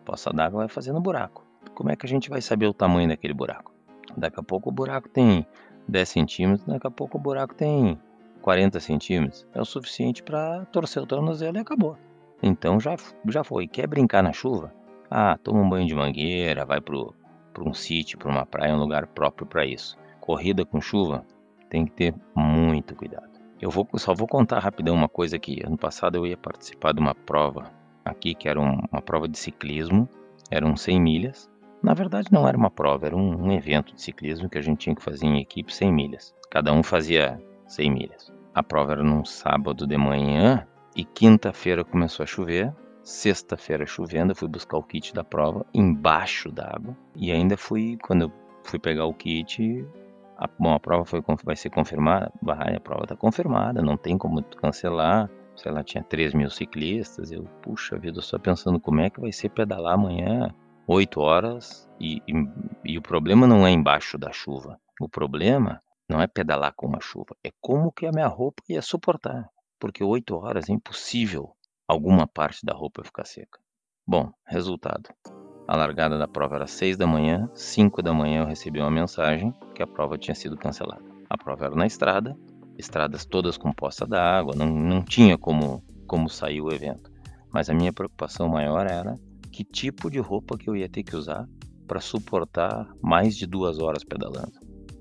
poça 0.05 0.31
d'água 0.31 0.61
vai 0.61 0.69
fazer 0.69 0.93
no 0.93 1.01
buraco. 1.01 1.45
Como 1.75 1.91
é 1.91 1.95
que 1.95 2.05
a 2.05 2.09
gente 2.09 2.29
vai 2.29 2.41
saber 2.41 2.67
o 2.67 2.73
tamanho 2.73 3.09
daquele 3.09 3.33
buraco? 3.33 3.73
Daqui 4.17 4.39
a 4.39 4.43
pouco 4.43 4.69
o 4.69 4.71
buraco 4.71 5.09
tem 5.09 5.45
10 5.87 6.09
centímetros, 6.09 6.65
daqui 6.65 6.87
a 6.87 6.91
pouco 6.91 7.17
o 7.17 7.21
buraco 7.21 7.53
tem 7.53 7.99
40 8.41 8.79
centímetros. 8.79 9.45
É 9.53 9.61
o 9.61 9.65
suficiente 9.65 10.23
para 10.23 10.65
torcer 10.65 11.03
o 11.03 11.05
tornozelo 11.05 11.57
e 11.57 11.59
acabou. 11.59 11.97
Então 12.41 12.79
já, 12.79 12.95
já 13.27 13.43
foi. 13.43 13.67
Quer 13.67 13.87
brincar 13.87 14.23
na 14.23 14.31
chuva? 14.31 14.73
Ah, 15.11 15.37
toma 15.43 15.61
um 15.61 15.69
banho 15.69 15.87
de 15.87 15.95
mangueira, 15.95 16.65
vai 16.65 16.79
pro, 16.79 17.13
para 17.59 17.69
um 17.69 17.73
sítio, 17.73 18.17
para 18.17 18.31
uma 18.31 18.45
praia, 18.45 18.73
um 18.73 18.79
lugar 18.79 19.05
próprio 19.07 19.45
para 19.45 19.65
isso. 19.65 19.97
Corrida 20.21 20.65
com 20.65 20.79
chuva 20.79 21.25
tem 21.69 21.85
que 21.85 21.91
ter 21.91 22.15
muito 22.33 22.95
cuidado. 22.95 23.29
Eu 23.61 23.69
vou, 23.69 23.87
só 23.95 24.13
vou 24.13 24.27
contar 24.27 24.59
rapidão 24.59 24.95
uma 24.95 25.09
coisa 25.09 25.35
aqui. 25.35 25.61
Ano 25.65 25.77
passado 25.77 26.15
eu 26.15 26.25
ia 26.25 26.37
participar 26.37 26.93
de 26.93 27.01
uma 27.01 27.13
prova 27.13 27.69
aqui, 28.05 28.33
que 28.33 28.47
era 28.47 28.59
um, 28.59 28.79
uma 28.89 29.01
prova 29.01 29.27
de 29.27 29.37
ciclismo, 29.37 30.07
eram 30.49 30.75
100 30.77 31.01
milhas. 31.01 31.49
Na 31.83 31.93
verdade 31.93 32.29
não 32.31 32.47
era 32.47 32.57
uma 32.57 32.71
prova, 32.71 33.05
era 33.05 33.15
um, 33.15 33.47
um 33.47 33.51
evento 33.51 33.93
de 33.93 34.01
ciclismo 34.01 34.49
que 34.49 34.57
a 34.57 34.61
gente 34.61 34.79
tinha 34.79 34.95
que 34.95 35.03
fazer 35.03 35.25
em 35.25 35.41
equipe 35.41 35.73
100 35.73 35.91
milhas. 35.91 36.35
Cada 36.49 36.71
um 36.71 36.81
fazia 36.81 37.41
100 37.67 37.91
milhas. 37.91 38.33
A 38.53 38.63
prova 38.63 38.93
era 38.93 39.03
num 39.03 39.25
sábado 39.25 39.85
de 39.85 39.97
manhã 39.97 40.65
e 40.95 41.03
quinta-feira 41.03 41.83
começou 41.83 42.23
a 42.23 42.27
chover 42.27 42.73
Sexta-feira 43.09 43.87
chovendo, 43.87 44.33
eu 44.33 44.35
fui 44.35 44.47
buscar 44.47 44.77
o 44.77 44.83
kit 44.83 45.15
da 45.15 45.23
prova 45.23 45.65
embaixo 45.73 46.51
d'água. 46.51 46.95
E 47.15 47.31
ainda 47.31 47.57
fui, 47.57 47.97
quando 48.03 48.21
eu 48.25 48.31
fui 48.63 48.77
pegar 48.77 49.07
o 49.07 49.13
kit, 49.15 49.83
a, 50.37 50.47
bom, 50.59 50.75
a 50.75 50.79
prova 50.79 51.03
foi, 51.03 51.19
vai 51.43 51.55
ser 51.55 51.71
confirmada. 51.71 52.31
A 52.47 52.79
prova 52.79 53.05
está 53.05 53.15
confirmada, 53.15 53.81
não 53.81 53.97
tem 53.97 54.15
como 54.15 54.43
cancelar. 54.43 55.27
Sei 55.55 55.71
lá, 55.71 55.83
tinha 55.83 56.03
3 56.03 56.35
mil 56.35 56.51
ciclistas. 56.51 57.31
Eu, 57.31 57.45
puxa 57.63 57.97
vida, 57.97 58.21
só 58.21 58.37
pensando 58.37 58.79
como 58.79 59.01
é 59.01 59.09
que 59.09 59.19
vai 59.19 59.31
ser 59.31 59.49
pedalar 59.49 59.95
amanhã. 59.95 60.53
8 60.85 61.19
horas 61.19 61.89
e, 61.99 62.21
e, 62.27 62.33
e 62.85 62.97
o 62.99 63.01
problema 63.01 63.47
não 63.47 63.65
é 63.65 63.71
embaixo 63.71 64.19
da 64.19 64.31
chuva. 64.31 64.79
O 65.01 65.09
problema 65.09 65.81
não 66.07 66.21
é 66.21 66.27
pedalar 66.27 66.73
com 66.75 66.85
uma 66.85 67.01
chuva, 67.01 67.35
é 67.43 67.49
como 67.59 67.91
que 67.91 68.05
a 68.05 68.11
minha 68.11 68.27
roupa 68.27 68.61
ia 68.69 68.83
suportar. 68.83 69.49
Porque 69.79 70.03
8 70.03 70.35
horas 70.35 70.69
é 70.69 70.73
impossível 70.73 71.55
alguma 71.89 72.27
parte 72.27 72.63
da 72.63 72.71
roupa 72.71 73.03
ficar 73.03 73.25
seca. 73.25 73.59
Bom, 74.05 74.31
resultado. 74.45 75.09
A 75.67 75.75
largada 75.75 76.19
da 76.19 76.27
prova 76.27 76.55
era 76.55 76.67
6 76.67 76.95
da 76.95 77.07
manhã, 77.07 77.49
5 77.55 78.03
da 78.03 78.13
manhã 78.13 78.41
eu 78.41 78.45
recebi 78.45 78.79
uma 78.79 78.91
mensagem 78.91 79.51
que 79.73 79.81
a 79.81 79.87
prova 79.87 80.15
tinha 80.15 80.35
sido 80.35 80.55
cancelada. 80.55 81.03
A 81.27 81.35
prova 81.35 81.65
era 81.65 81.75
na 81.75 81.87
estrada, 81.87 82.37
estradas 82.77 83.25
todas 83.25 83.57
com 83.57 83.73
poça 83.73 84.05
d'água, 84.05 84.53
não, 84.55 84.67
não 84.67 85.01
tinha 85.01 85.35
como, 85.35 85.83
como 86.05 86.29
sair 86.29 86.61
o 86.61 86.71
evento. 86.71 87.11
Mas 87.51 87.71
a 87.71 87.73
minha 87.73 87.91
preocupação 87.91 88.47
maior 88.47 88.85
era 88.85 89.15
que 89.51 89.63
tipo 89.63 90.11
de 90.11 90.19
roupa 90.19 90.59
que 90.59 90.69
eu 90.69 90.75
ia 90.75 90.87
ter 90.87 91.01
que 91.01 91.15
usar 91.15 91.47
para 91.87 91.99
suportar 91.99 92.87
mais 93.01 93.35
de 93.35 93.47
duas 93.47 93.79
horas 93.79 94.03
pedalando. 94.03 94.53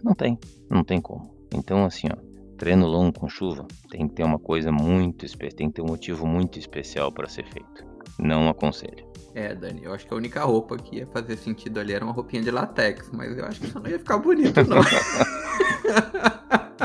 Não 0.02 0.14
tem, 0.14 0.38
não 0.70 0.82
tem 0.82 1.02
como. 1.02 1.36
Então, 1.54 1.84
assim, 1.84 2.08
ó, 2.10 2.27
treino 2.58 2.86
longo 2.86 3.18
com 3.18 3.28
chuva 3.28 3.66
tem 3.88 4.08
que 4.08 4.16
ter 4.16 4.24
uma 4.24 4.38
coisa 4.38 4.70
muito 4.70 5.24
especial, 5.24 5.56
tem 5.56 5.68
que 5.68 5.76
ter 5.76 5.82
um 5.82 5.86
motivo 5.86 6.26
muito 6.26 6.58
especial 6.58 7.10
para 7.10 7.28
ser 7.28 7.46
feito. 7.46 7.86
Não 8.18 8.48
aconselho. 8.48 9.06
É, 9.34 9.54
Dani, 9.54 9.84
eu 9.84 9.94
acho 9.94 10.06
que 10.06 10.12
a 10.12 10.16
única 10.16 10.42
roupa 10.42 10.76
que 10.76 10.96
ia 10.96 11.06
fazer 11.06 11.36
sentido 11.36 11.78
ali 11.78 11.92
era 11.92 12.04
uma 12.04 12.12
roupinha 12.12 12.42
de 12.42 12.50
latex, 12.50 13.08
mas 13.12 13.38
eu 13.38 13.44
acho 13.44 13.60
que 13.60 13.66
isso 13.66 13.78
não 13.78 13.88
ia 13.88 13.98
ficar 13.98 14.18
bonito, 14.18 14.64
não. 14.64 14.78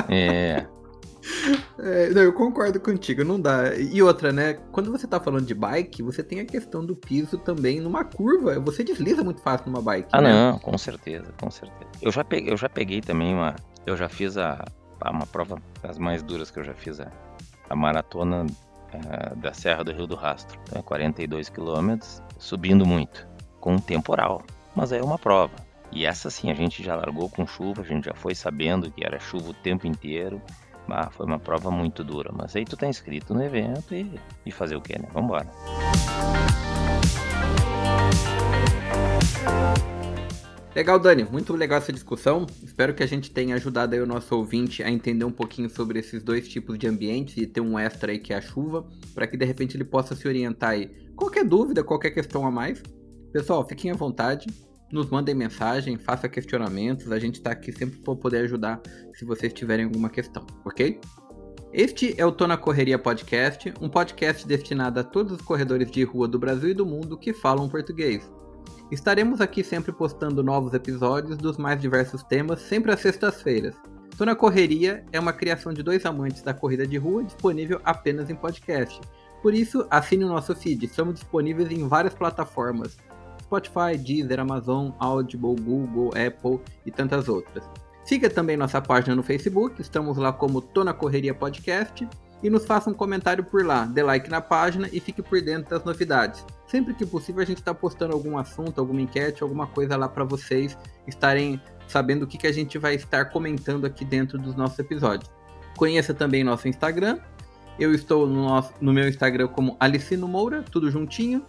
é. 0.09 0.67
é. 1.79 2.09
Não, 2.09 2.21
eu 2.21 2.33
concordo 2.33 2.79
contigo, 2.79 3.23
não 3.23 3.41
dá. 3.41 3.75
E 3.75 4.03
outra, 4.03 4.31
né? 4.31 4.53
Quando 4.71 4.91
você 4.91 5.07
tá 5.07 5.19
falando 5.19 5.47
de 5.47 5.55
bike, 5.55 6.03
você 6.03 6.21
tem 6.21 6.41
a 6.41 6.45
questão 6.45 6.85
do 6.85 6.95
piso 6.95 7.39
também 7.39 7.79
numa 7.79 8.03
curva. 8.03 8.59
Você 8.59 8.83
desliza 8.83 9.23
muito 9.23 9.41
fácil 9.41 9.71
numa 9.71 9.81
bike. 9.81 10.09
Ah, 10.11 10.21
né? 10.21 10.31
não, 10.31 10.59
com 10.59 10.77
certeza, 10.77 11.33
com 11.39 11.49
certeza. 11.49 11.89
Eu 12.01 12.11
já 12.11 12.23
peguei, 12.23 12.53
eu 12.53 12.57
já 12.57 12.69
peguei 12.69 13.01
também 13.01 13.33
uma. 13.33 13.55
Eu 13.85 13.97
já 13.97 14.07
fiz 14.07 14.37
a, 14.37 14.63
uma 15.11 15.25
prova 15.25 15.61
das 15.81 15.97
mais 15.97 16.21
duras 16.21 16.51
que 16.51 16.59
eu 16.59 16.63
já 16.63 16.73
fiz, 16.73 16.99
a, 16.99 17.11
a 17.69 17.75
maratona 17.75 18.45
uh, 18.45 19.35
da 19.35 19.53
Serra 19.53 19.83
do 19.83 19.91
Rio 19.91 20.07
do 20.07 20.15
Rastro. 20.15 20.59
Então 20.63 20.79
é 20.79 20.83
42 20.83 21.49
quilômetros 21.49 22.21
subindo 22.37 22.85
muito, 22.85 23.27
com 23.59 23.75
um 23.75 23.79
temporal. 23.79 24.43
Mas 24.75 24.91
é 24.91 25.01
uma 25.01 25.17
prova. 25.17 25.53
E 25.91 26.05
essa 26.05 26.29
sim, 26.29 26.49
a 26.49 26.55
gente 26.55 26.81
já 26.81 26.95
largou 26.95 27.29
com 27.29 27.45
chuva, 27.45 27.81
a 27.81 27.85
gente 27.85 28.05
já 28.05 28.13
foi 28.13 28.33
sabendo 28.33 28.91
que 28.91 29.05
era 29.05 29.19
chuva 29.19 29.51
o 29.51 29.53
tempo 29.53 29.85
inteiro. 29.85 30.41
Ah, 30.89 31.09
foi 31.09 31.25
uma 31.25 31.39
prova 31.39 31.71
muito 31.71 32.03
dura, 32.03 32.31
mas 32.33 32.55
aí 32.55 32.65
tu 32.65 32.75
tá 32.75 32.87
inscrito 32.87 33.33
no 33.33 33.43
evento 33.43 33.95
e, 33.95 34.19
e 34.45 34.51
fazer 34.51 34.75
o 34.75 34.81
que, 34.81 34.99
né? 34.99 35.07
Vambora. 35.13 35.47
Legal, 40.75 40.97
Dani. 40.97 41.23
Muito 41.23 41.55
legal 41.55 41.77
essa 41.77 41.93
discussão. 41.93 42.47
Espero 42.63 42.95
que 42.95 43.03
a 43.03 43.05
gente 43.05 43.29
tenha 43.29 43.55
ajudado 43.55 43.93
aí 43.93 44.01
o 44.01 44.07
nosso 44.07 44.35
ouvinte 44.35 44.81
a 44.81 44.89
entender 44.89 45.23
um 45.23 45.31
pouquinho 45.31 45.69
sobre 45.69 45.99
esses 45.99 46.23
dois 46.23 46.47
tipos 46.47 46.79
de 46.79 46.87
ambientes 46.87 47.37
e 47.37 47.45
ter 47.45 47.61
um 47.61 47.77
extra 47.77 48.11
aí 48.11 48.17
que 48.17 48.33
é 48.33 48.37
a 48.37 48.41
chuva, 48.41 48.87
para 49.13 49.27
que 49.27 49.37
de 49.37 49.45
repente 49.45 49.77
ele 49.77 49.83
possa 49.83 50.15
se 50.15 50.27
orientar 50.27 50.71
aí. 50.71 50.87
Qualquer 51.15 51.45
dúvida, 51.45 51.83
qualquer 51.83 52.09
questão 52.09 52.43
a 52.47 52.49
mais, 52.49 52.81
pessoal, 53.31 53.67
fiquem 53.67 53.91
à 53.91 53.93
vontade. 53.93 54.47
Nos 54.91 55.09
mandem 55.09 55.35
mensagem, 55.35 55.97
faça 55.97 56.27
questionamentos. 56.27 57.11
A 57.11 57.19
gente 57.19 57.35
está 57.35 57.51
aqui 57.51 57.71
sempre 57.71 57.99
para 57.99 58.15
poder 58.15 58.39
ajudar 58.39 58.81
se 59.13 59.25
vocês 59.25 59.53
tiverem 59.53 59.85
alguma 59.85 60.09
questão, 60.09 60.45
ok? 60.65 60.99
Este 61.71 62.19
é 62.19 62.25
o 62.25 62.31
Tô 62.31 62.47
na 62.47 62.57
Correria 62.57 62.97
Podcast, 62.97 63.71
um 63.79 63.89
podcast 63.89 64.47
destinado 64.47 64.99
a 64.99 65.03
todos 65.03 65.33
os 65.33 65.41
corredores 65.41 65.89
de 65.89 66.03
rua 66.03 66.27
do 66.27 66.39
Brasil 66.39 66.69
e 66.69 66.73
do 66.73 66.85
mundo 66.85 67.17
que 67.17 67.31
falam 67.31 67.69
português. 67.69 68.27
Estaremos 68.93 69.41
aqui 69.41 69.63
sempre 69.63 69.91
postando 69.91 70.43
novos 70.43 70.71
episódios 70.75 71.35
dos 71.35 71.57
mais 71.57 71.81
diversos 71.81 72.21
temas, 72.21 72.61
sempre 72.61 72.91
às 72.91 72.99
sextas-feiras. 72.99 73.73
Tô 74.15 74.23
na 74.23 74.35
Correria 74.35 75.03
é 75.11 75.19
uma 75.19 75.33
criação 75.33 75.73
de 75.73 75.81
dois 75.81 76.05
amantes 76.05 76.43
da 76.43 76.53
corrida 76.53 76.85
de 76.85 76.95
rua, 76.95 77.23
disponível 77.23 77.81
apenas 77.83 78.29
em 78.29 78.35
podcast. 78.35 79.01
Por 79.41 79.51
isso, 79.55 79.87
assine 79.89 80.23
o 80.23 80.27
nosso 80.27 80.55
feed. 80.55 80.85
Estamos 80.85 81.15
disponíveis 81.15 81.71
em 81.71 81.87
várias 81.87 82.13
plataformas: 82.13 82.95
Spotify, 83.41 83.97
Deezer, 83.97 84.39
Amazon, 84.39 84.91
Audible, 84.99 85.55
Google, 85.59 86.11
Apple 86.15 86.59
e 86.85 86.91
tantas 86.91 87.27
outras. 87.27 87.67
Siga 88.05 88.29
também 88.29 88.55
nossa 88.55 88.79
página 88.79 89.15
no 89.15 89.23
Facebook, 89.23 89.81
estamos 89.81 90.17
lá 90.17 90.31
como 90.31 90.61
Tô 90.61 90.83
na 90.83 90.93
Correria 90.93 91.33
Podcast 91.33 92.07
e 92.43 92.49
nos 92.49 92.65
faça 92.65 92.89
um 92.89 92.93
comentário 92.93 93.43
por 93.43 93.65
lá, 93.65 93.85
dê 93.85 94.03
like 94.03 94.29
na 94.29 94.41
página 94.41 94.89
e 94.91 94.99
fique 94.99 95.21
por 95.21 95.41
dentro 95.41 95.69
das 95.69 95.83
novidades. 95.85 96.45
Sempre 96.67 96.93
que 96.93 97.05
possível 97.05 97.41
a 97.41 97.45
gente 97.45 97.59
está 97.59 97.73
postando 97.73 98.13
algum 98.13 98.37
assunto, 98.37 98.79
alguma 98.79 99.01
enquete, 99.01 99.41
alguma 99.41 99.65
coisa 99.65 99.95
lá 99.95 100.09
para 100.09 100.25
vocês 100.25 100.77
estarem 101.07 101.61
sabendo 101.87 102.23
o 102.23 102.27
que, 102.27 102.37
que 102.37 102.47
a 102.47 102.51
gente 102.51 102.77
vai 102.77 102.95
estar 102.95 103.25
comentando 103.25 103.85
aqui 103.85 104.03
dentro 104.03 104.37
dos 104.37 104.55
nossos 104.55 104.77
episódios. 104.77 105.31
Conheça 105.77 106.13
também 106.13 106.43
nosso 106.43 106.67
Instagram. 106.67 107.19
Eu 107.79 107.93
estou 107.93 108.27
no, 108.27 108.43
nosso, 108.45 108.73
no 108.81 108.93
meu 108.93 109.07
Instagram 109.07 109.47
como 109.47 109.77
Alicino 109.79 110.27
Moura, 110.27 110.63
tudo 110.63 110.91
juntinho. 110.91 111.45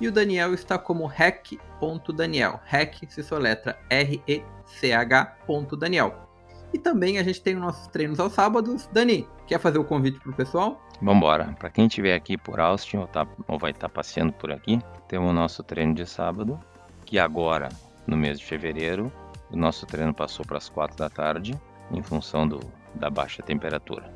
E 0.00 0.06
o 0.06 0.12
Daniel 0.12 0.54
está 0.54 0.78
como 0.78 1.06
rec.daniel. 1.06 2.60
Rec 2.64 2.94
se 3.10 3.22
soletra 3.22 3.78
R-E-C-H. 3.90 5.38
E 6.72 6.78
também 6.78 7.18
a 7.18 7.22
gente 7.22 7.40
tem 7.40 7.54
os 7.54 7.60
nossos 7.60 7.86
treinos 7.88 8.20
aos 8.20 8.32
sábados. 8.32 8.88
Dani, 8.92 9.26
quer 9.46 9.58
fazer 9.58 9.78
o 9.78 9.84
convite 9.84 10.20
pro 10.20 10.32
pessoal? 10.32 10.80
Vambora. 11.00 11.54
Para 11.58 11.70
quem 11.70 11.86
estiver 11.86 12.14
aqui 12.14 12.36
por 12.36 12.60
Austin 12.60 12.98
ou, 12.98 13.06
tá, 13.06 13.26
ou 13.46 13.58
vai 13.58 13.70
estar 13.70 13.88
tá 13.88 13.94
passeando 13.94 14.32
por 14.32 14.50
aqui, 14.50 14.78
temos 15.06 15.30
o 15.30 15.32
nosso 15.32 15.62
treino 15.62 15.94
de 15.94 16.04
sábado, 16.04 16.58
que 17.04 17.18
agora, 17.18 17.68
no 18.06 18.16
mês 18.16 18.38
de 18.38 18.44
fevereiro, 18.44 19.10
o 19.50 19.56
nosso 19.56 19.86
treino 19.86 20.12
passou 20.12 20.44
para 20.44 20.58
as 20.58 20.68
4 20.68 20.96
da 20.96 21.08
tarde, 21.08 21.58
em 21.90 22.02
função 22.02 22.46
do, 22.46 22.60
da 22.94 23.08
baixa 23.08 23.42
temperatura. 23.42 24.12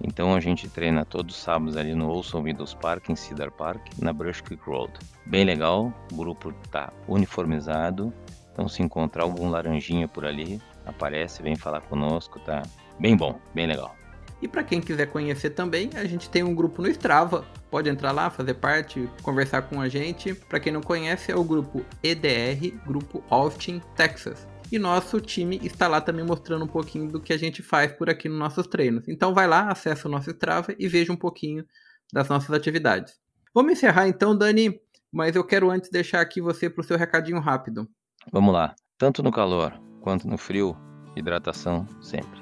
Então 0.00 0.34
a 0.34 0.40
gente 0.40 0.68
treina 0.68 1.04
todos 1.04 1.34
os 1.34 1.42
sábados 1.42 1.76
ali 1.76 1.94
no 1.94 2.08
Olson 2.08 2.42
Windows 2.42 2.74
Park, 2.74 3.08
em 3.08 3.16
Cedar 3.16 3.50
Park, 3.50 3.80
na 4.00 4.12
Brush 4.12 4.40
Creek 4.40 4.62
Road. 4.64 4.92
Bem 5.26 5.44
legal, 5.44 5.92
o 6.12 6.16
grupo 6.16 6.54
está 6.64 6.92
uniformizado, 7.08 8.12
então 8.52 8.68
se 8.68 8.82
encontrar 8.82 9.24
algum 9.24 9.50
laranjinha 9.50 10.06
por 10.06 10.24
ali, 10.24 10.60
aparece, 10.88 11.42
vem 11.42 11.56
falar 11.56 11.80
conosco, 11.82 12.40
tá 12.40 12.62
bem 12.98 13.16
bom, 13.16 13.38
bem 13.54 13.66
legal. 13.66 13.94
E 14.40 14.46
para 14.46 14.62
quem 14.62 14.80
quiser 14.80 15.06
conhecer 15.06 15.50
também, 15.50 15.90
a 15.94 16.04
gente 16.04 16.30
tem 16.30 16.44
um 16.44 16.54
grupo 16.54 16.80
no 16.80 16.88
Strava. 16.88 17.44
Pode 17.70 17.88
entrar 17.88 18.12
lá, 18.12 18.30
fazer 18.30 18.54
parte, 18.54 19.08
conversar 19.22 19.62
com 19.62 19.80
a 19.80 19.88
gente. 19.88 20.32
Para 20.32 20.60
quem 20.60 20.72
não 20.72 20.80
conhece, 20.80 21.32
é 21.32 21.36
o 21.36 21.42
grupo 21.42 21.84
EDR, 22.02 22.72
Grupo 22.86 23.22
Austin, 23.28 23.82
Texas. 23.96 24.46
E 24.70 24.78
nosso 24.78 25.20
time 25.20 25.58
está 25.64 25.88
lá 25.88 26.00
também 26.00 26.24
mostrando 26.24 26.64
um 26.64 26.68
pouquinho 26.68 27.10
do 27.10 27.20
que 27.20 27.32
a 27.32 27.36
gente 27.36 27.62
faz 27.62 27.90
por 27.90 28.08
aqui 28.08 28.28
nos 28.28 28.38
nossos 28.38 28.66
treinos. 28.66 29.08
Então 29.08 29.34
vai 29.34 29.48
lá, 29.48 29.72
acessa 29.72 30.06
o 30.06 30.10
nosso 30.10 30.30
Strava 30.30 30.74
e 30.78 30.86
veja 30.86 31.12
um 31.12 31.16
pouquinho 31.16 31.64
das 32.12 32.28
nossas 32.28 32.50
atividades. 32.50 33.18
Vamos 33.52 33.72
encerrar 33.72 34.06
então, 34.06 34.36
Dani, 34.36 34.80
mas 35.10 35.34
eu 35.34 35.42
quero 35.42 35.70
antes 35.70 35.90
deixar 35.90 36.20
aqui 36.20 36.40
você 36.40 36.70
para 36.70 36.82
o 36.82 36.84
seu 36.84 36.96
recadinho 36.96 37.40
rápido. 37.40 37.88
Vamos 38.30 38.52
lá. 38.52 38.74
Tanto 38.98 39.22
no 39.22 39.32
calor 39.32 39.87
quanto 40.00 40.26
no 40.28 40.38
frio, 40.38 40.76
hidratação 41.16 41.86
sempre. 42.00 42.40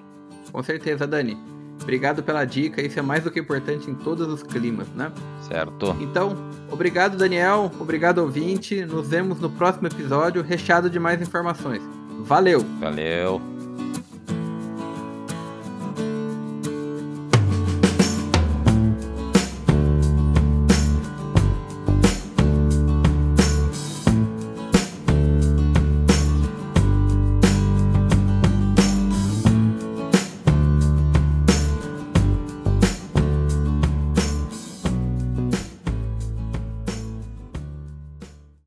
Com 0.53 0.63
certeza, 0.63 1.07
Dani. 1.07 1.37
Obrigado 1.83 2.23
pela 2.23 2.45
dica, 2.45 2.81
isso 2.81 2.99
é 2.99 3.03
mais 3.03 3.23
do 3.23 3.31
que 3.31 3.39
importante 3.39 3.91
em 3.91 3.95
todos 3.95 4.27
os 4.29 4.43
climas, 4.43 4.89
né? 4.95 5.13
Certo. 5.43 5.95
Então, 6.01 6.35
obrigado, 6.71 7.17
Daniel. 7.17 7.71
Obrigado, 7.79 8.19
ouvinte. 8.19 8.85
Nos 8.85 9.09
vemos 9.09 9.39
no 9.41 9.51
próximo 9.51 9.87
episódio, 9.87 10.43
recheado 10.43 10.89
de 10.89 10.99
mais 10.99 11.21
informações. 11.21 11.83
Valeu! 12.25 12.65
Valeu! 12.81 13.56